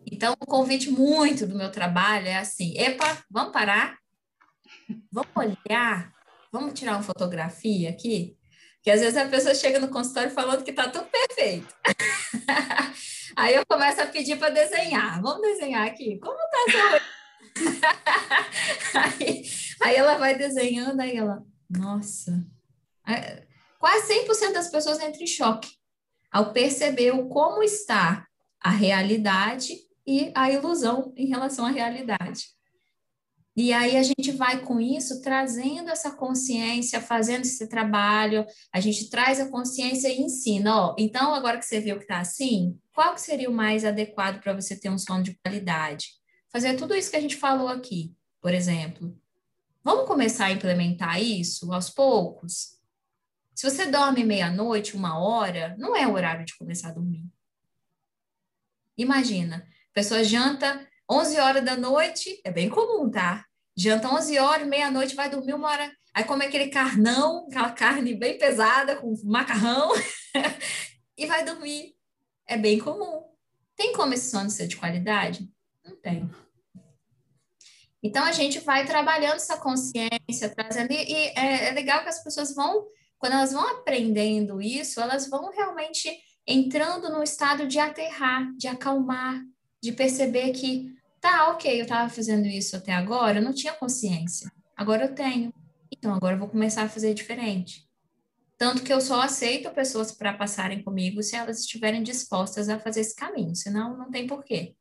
[0.06, 3.98] Então, o convite muito do meu trabalho é assim: epa, vamos parar,
[5.10, 6.14] vamos olhar,
[6.52, 8.36] vamos tirar uma fotografia aqui,
[8.82, 11.72] que às vezes a pessoa chega no consultório falando que está tudo perfeito.
[13.36, 15.22] Aí eu começo a pedir para desenhar.
[15.22, 16.18] Vamos desenhar aqui.
[16.18, 17.12] Como está essa
[18.94, 19.42] aí,
[19.82, 22.46] aí ela vai desenhando, aí ela, nossa,
[23.06, 23.44] é,
[23.78, 25.70] quase 100% das pessoas entram em choque
[26.30, 28.26] ao perceber o como está
[28.58, 29.74] a realidade
[30.06, 32.46] e a ilusão em relação à realidade.
[33.54, 39.10] E aí a gente vai com isso trazendo essa consciência, fazendo esse trabalho, a gente
[39.10, 43.14] traz a consciência e ensina, ó, então agora que você viu que está assim, qual
[43.14, 46.08] que seria o mais adequado para você ter um sono de qualidade?
[46.50, 49.14] Fazer tudo isso que a gente falou aqui, por exemplo.
[49.84, 52.78] Vamos começar a implementar isso aos poucos?
[53.54, 57.24] Se você dorme meia-noite, uma hora, não é o horário de começar a dormir.
[58.96, 63.44] Imagina, a pessoa janta 11 horas da noite, é bem comum, tá?
[63.76, 65.92] Janta 11 horas, meia-noite, vai dormir uma hora.
[66.14, 69.90] Aí come aquele carnão, aquela carne bem pesada, com macarrão,
[71.16, 71.94] e vai dormir.
[72.46, 73.24] É bem comum.
[73.76, 75.46] Tem como esse sono ser de qualidade?
[75.84, 76.30] Não tem.
[78.02, 80.92] Então, a gente vai trabalhando essa consciência, trazendo.
[80.92, 82.86] E, é, é legal que as pessoas vão,
[83.18, 86.10] quando elas vão aprendendo isso, elas vão realmente
[86.46, 89.40] entrando no estado de aterrar, de acalmar,
[89.82, 90.92] de perceber que,
[91.22, 94.52] tá, ok, eu estava fazendo isso até agora, eu não tinha consciência.
[94.76, 95.54] Agora eu tenho.
[95.90, 97.88] Então, agora eu vou começar a fazer diferente.
[98.58, 103.00] Tanto que eu só aceito pessoas para passarem comigo se elas estiverem dispostas a fazer
[103.00, 104.76] esse caminho, senão não tem porquê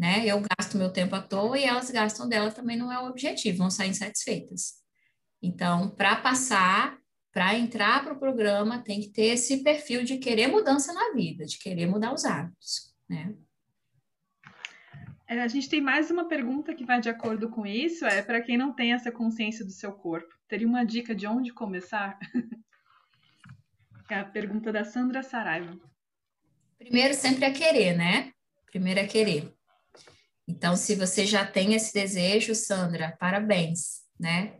[0.00, 0.24] né?
[0.24, 3.58] Eu gasto meu tempo à toa e elas gastam dela também não é o objetivo,
[3.58, 4.80] vão sair insatisfeitas.
[5.42, 6.98] Então, para passar,
[7.30, 11.44] para entrar para o programa, tem que ter esse perfil de querer mudança na vida,
[11.44, 13.34] de querer mudar os hábitos, né?
[15.30, 18.04] É, a gente tem mais uma pergunta que vai de acordo com isso.
[18.04, 20.34] É para quem não tem essa consciência do seu corpo.
[20.48, 22.18] Teria uma dica de onde começar?
[24.10, 25.78] é a pergunta da Sandra Saraiva.
[26.76, 28.32] Primeiro sempre é querer, né?
[28.66, 29.54] Primeiro é querer.
[30.48, 34.58] Então, se você já tem esse desejo, Sandra, parabéns, né?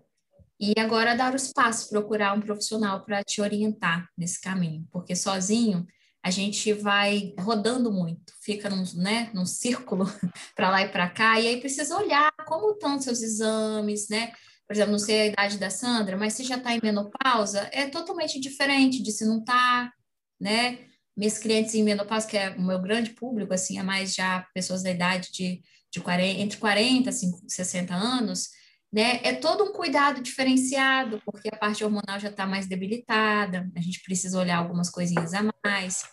[0.60, 5.84] E agora dar os passos, procurar um profissional para te orientar nesse caminho, porque sozinho
[6.22, 10.04] a gente vai rodando muito, fica num, né, num círculo
[10.54, 14.32] para lá e para cá, e aí precisa olhar como estão seus exames, né?
[14.66, 17.88] Por exemplo, não sei a idade da Sandra, mas se já está em menopausa, é
[17.88, 19.92] totalmente diferente de se não está,
[20.38, 20.78] né?
[21.16, 24.82] Meus clientes em menopausa, que é o meu grande público, assim, é mais já pessoas
[24.82, 25.60] da idade de,
[25.90, 28.50] de 40, entre 40 e 60 anos,
[28.92, 29.20] né?
[29.22, 34.02] É todo um cuidado diferenciado, porque a parte hormonal já está mais debilitada, a gente
[34.02, 36.04] precisa olhar algumas coisinhas a mais.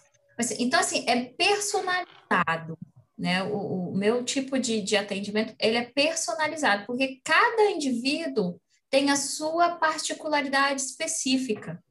[0.60, 2.78] Então, assim, é personalizado,
[3.18, 3.44] né?
[3.44, 8.60] O, o meu tipo de, de atendimento, ele é personalizado, porque cada indivíduo
[8.90, 11.84] tem a sua particularidade específica.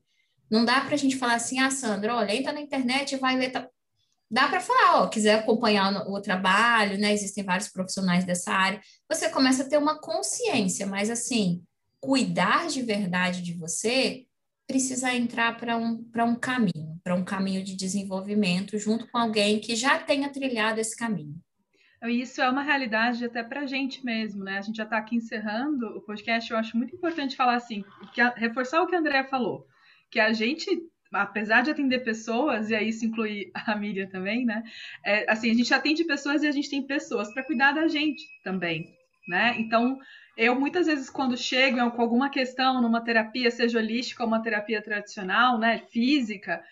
[0.48, 3.36] Não dá para a gente falar assim, ah, Sandra, olha, entra na internet e vai
[3.36, 3.50] ler
[4.30, 7.12] dá para falar, ó, quiser acompanhar o trabalho, né?
[7.12, 8.80] Existem vários profissionais dessa área.
[9.08, 11.62] Você começa a ter uma consciência, mas assim,
[12.00, 14.26] cuidar de verdade de você
[14.66, 19.76] precisa entrar para um, um caminho, para um caminho de desenvolvimento, junto com alguém que
[19.76, 21.36] já tenha trilhado esse caminho.
[22.04, 24.58] Isso é uma realidade até para a gente mesmo, né?
[24.58, 26.50] A gente já está aqui encerrando o podcast.
[26.50, 29.66] Eu acho muito importante falar assim, que a, reforçar o que a Andrea falou,
[30.10, 30.68] que a gente
[31.12, 34.62] apesar de atender pessoas, e aí isso inclui a Miriam também, né?
[35.04, 38.22] É, assim, a gente atende pessoas e a gente tem pessoas para cuidar da gente
[38.42, 38.94] também,
[39.28, 39.54] né?
[39.58, 39.98] Então,
[40.36, 44.82] eu muitas vezes, quando chego com alguma questão numa terapia, seja holística ou uma terapia
[44.82, 46.62] tradicional, né, física,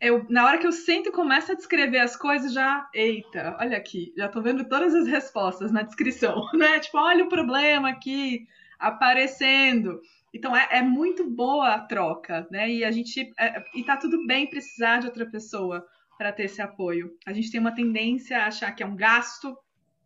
[0.00, 3.76] eu, na hora que eu sento e começo a descrever as coisas, já, eita, olha
[3.76, 6.80] aqui, já tô vendo todas as respostas na descrição, né?
[6.80, 10.00] Tipo, olha o problema aqui aparecendo.
[10.32, 12.70] Então é, é, muito boa a troca, né?
[12.70, 16.62] E a gente é, e tá tudo bem precisar de outra pessoa para ter esse
[16.62, 17.16] apoio.
[17.26, 19.56] A gente tem uma tendência a achar que é um gasto,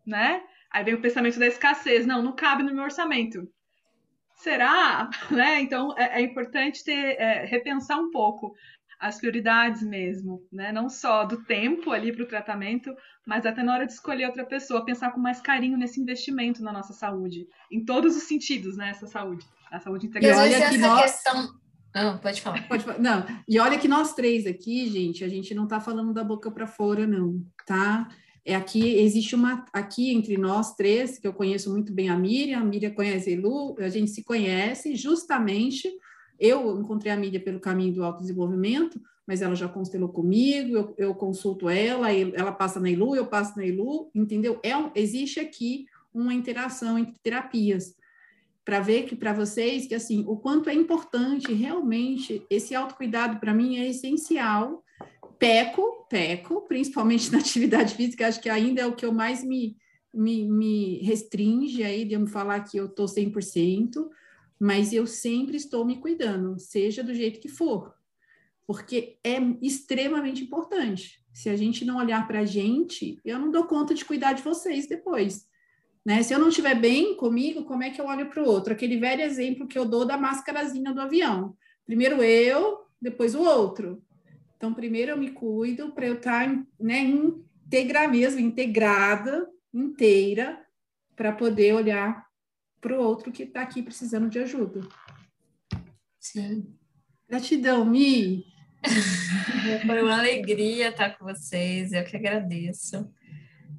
[0.05, 0.43] né?
[0.70, 3.49] Aí vem o pensamento da escassez, não, não cabe no meu orçamento.
[4.35, 5.09] Será?
[5.31, 5.61] Né?
[5.61, 8.55] Então é, é importante ter é, repensar um pouco
[8.99, 10.73] as prioridades mesmo, né?
[10.73, 12.95] Não só do tempo ali para o tratamento,
[13.27, 16.73] mas até na hora de escolher outra pessoa, pensar com mais carinho nesse investimento na
[16.73, 18.91] nossa saúde, em todos os sentidos, né?
[18.91, 20.47] Essa saúde, a saúde integral.
[20.47, 21.03] E olha que nós...
[21.03, 21.55] questão...
[21.95, 22.69] Não, pode falar.
[22.69, 22.99] Pode falar.
[22.99, 26.51] Não, e olha que nós três aqui, gente, a gente não está falando da boca
[26.51, 28.09] para fora, não, tá?
[28.45, 32.61] É aqui, existe uma, aqui entre nós três, que eu conheço muito bem a Miriam,
[32.61, 35.91] a Miriam conhece a Elu, a gente se conhece justamente
[36.39, 41.14] eu encontrei a mídia pelo caminho do autodesenvolvimento, mas ela já constelou comigo, eu, eu
[41.14, 44.61] consulto ela, ela passa na ILU, eu passo na ILU, entendeu?
[44.62, 47.95] É existe aqui uma interação entre terapias,
[48.64, 53.55] para ver que para vocês que assim, o quanto é importante realmente esse autocuidado para
[53.55, 54.82] mim é essencial.
[55.39, 59.76] Peco, peco, principalmente na atividade física, acho que ainda é o que eu mais me,
[60.12, 64.09] me, me restringe aí de eu falar que eu estou 100%,
[64.59, 67.95] mas eu sempre estou me cuidando, seja do jeito que for,
[68.67, 71.25] porque é extremamente importante.
[71.33, 74.43] Se a gente não olhar para a gente, eu não dou conta de cuidar de
[74.43, 75.47] vocês depois.
[76.05, 76.23] Né?
[76.23, 78.73] Se eu não estiver bem comigo, como é que eu olho para o outro?
[78.73, 81.57] Aquele velho exemplo que eu dou da máscarazinha do avião.
[81.85, 84.03] Primeiro eu, depois o outro.
[84.57, 90.65] Então, primeiro eu me cuido para eu estar tá, né, íntegra mesmo, integrada, inteira,
[91.15, 92.26] para poder olhar
[92.81, 94.81] para o outro que está aqui precisando de ajuda.
[96.20, 96.74] Sim.
[97.29, 98.45] Gratidão, Mi.
[99.87, 103.11] Foi uma alegria estar com vocês, eu que agradeço.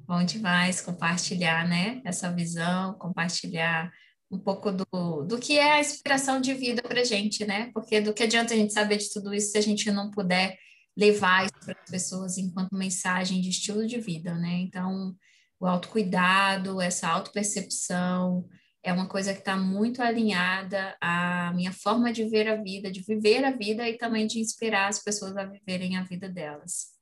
[0.06, 3.92] Bom demais compartilhar, né, essa visão, compartilhar
[4.30, 7.70] um pouco do, do que é a inspiração de vida para a gente, né?
[7.72, 10.58] Porque do que adianta a gente saber de tudo isso se a gente não puder
[10.96, 14.58] levar isso para as pessoas enquanto mensagem de estilo de vida, né?
[14.60, 15.14] Então,
[15.58, 18.46] o autocuidado, essa autopercepção,
[18.88, 23.02] é uma coisa que está muito alinhada à minha forma de ver a vida, de
[23.02, 26.96] viver a vida e também de inspirar as pessoas a viverem a vida delas.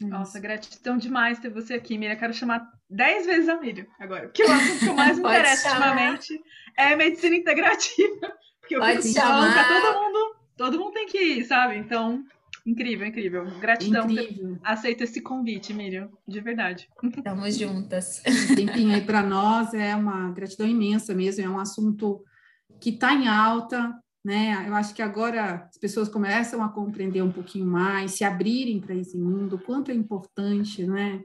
[0.00, 2.16] Nossa, gratidão demais ter você aqui, Miriam.
[2.16, 5.68] Quero chamar dez vezes a Miriam agora, porque o assunto que eu mais me interessa
[5.68, 6.40] ultimamente
[6.76, 8.38] é medicina integrativa.
[8.60, 11.76] Porque eu Pode fico para todo mundo, todo mundo tem que ir, sabe?
[11.76, 12.24] Então,
[12.66, 13.44] Incrível, incrível.
[13.60, 14.56] Gratidão incrível.
[14.56, 16.88] por aceito esse convite, Miriam, de verdade.
[17.02, 18.22] Estamos juntas.
[18.54, 22.22] tempinho aí para nós é uma gratidão imensa mesmo, é um assunto
[22.80, 23.94] que está em alta,
[24.24, 24.64] né?
[24.68, 28.94] Eu acho que agora as pessoas começam a compreender um pouquinho mais, se abrirem para
[28.94, 31.22] esse mundo, o quanto é importante, né?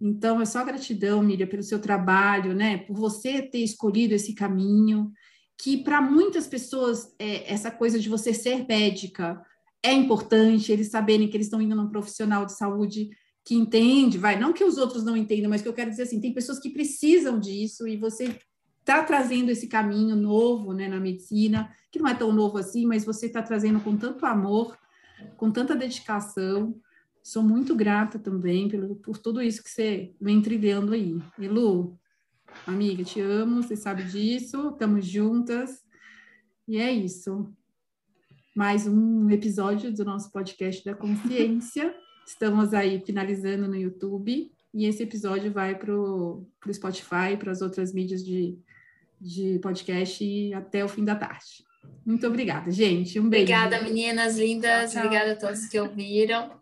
[0.00, 2.78] Então, é só gratidão, Miriam, pelo seu trabalho, né?
[2.78, 5.12] Por você ter escolhido esse caminho,
[5.58, 9.40] que para muitas pessoas, é, essa coisa de você ser médica
[9.86, 13.10] é importante, eles saberem que eles estão indo num profissional de saúde
[13.44, 16.20] que entende, vai, não que os outros não entendam, mas que eu quero dizer assim,
[16.20, 18.36] tem pessoas que precisam disso e você
[18.80, 23.04] está trazendo esse caminho novo, né, na medicina, que não é tão novo assim, mas
[23.04, 24.76] você está trazendo com tanto amor,
[25.36, 26.76] com tanta dedicação.
[27.22, 31.16] Sou muito grata também pelo, por tudo isso que você vem trilhando aí.
[31.38, 31.96] E Lu,
[32.66, 35.84] amiga, te amo, você sabe disso, estamos juntas.
[36.66, 37.48] E é isso.
[38.56, 41.94] Mais um episódio do nosso podcast da consciência.
[42.26, 47.92] Estamos aí finalizando no YouTube e esse episódio vai para o Spotify, para as outras
[47.92, 48.58] mídias de,
[49.20, 51.66] de podcast até o fim da tarde.
[52.02, 53.20] Muito obrigada, gente.
[53.20, 53.52] Um beijo.
[53.52, 54.90] Obrigada, meninas lindas.
[54.90, 55.04] Tchau, tchau.
[55.04, 56.58] Obrigada a todos que ouviram.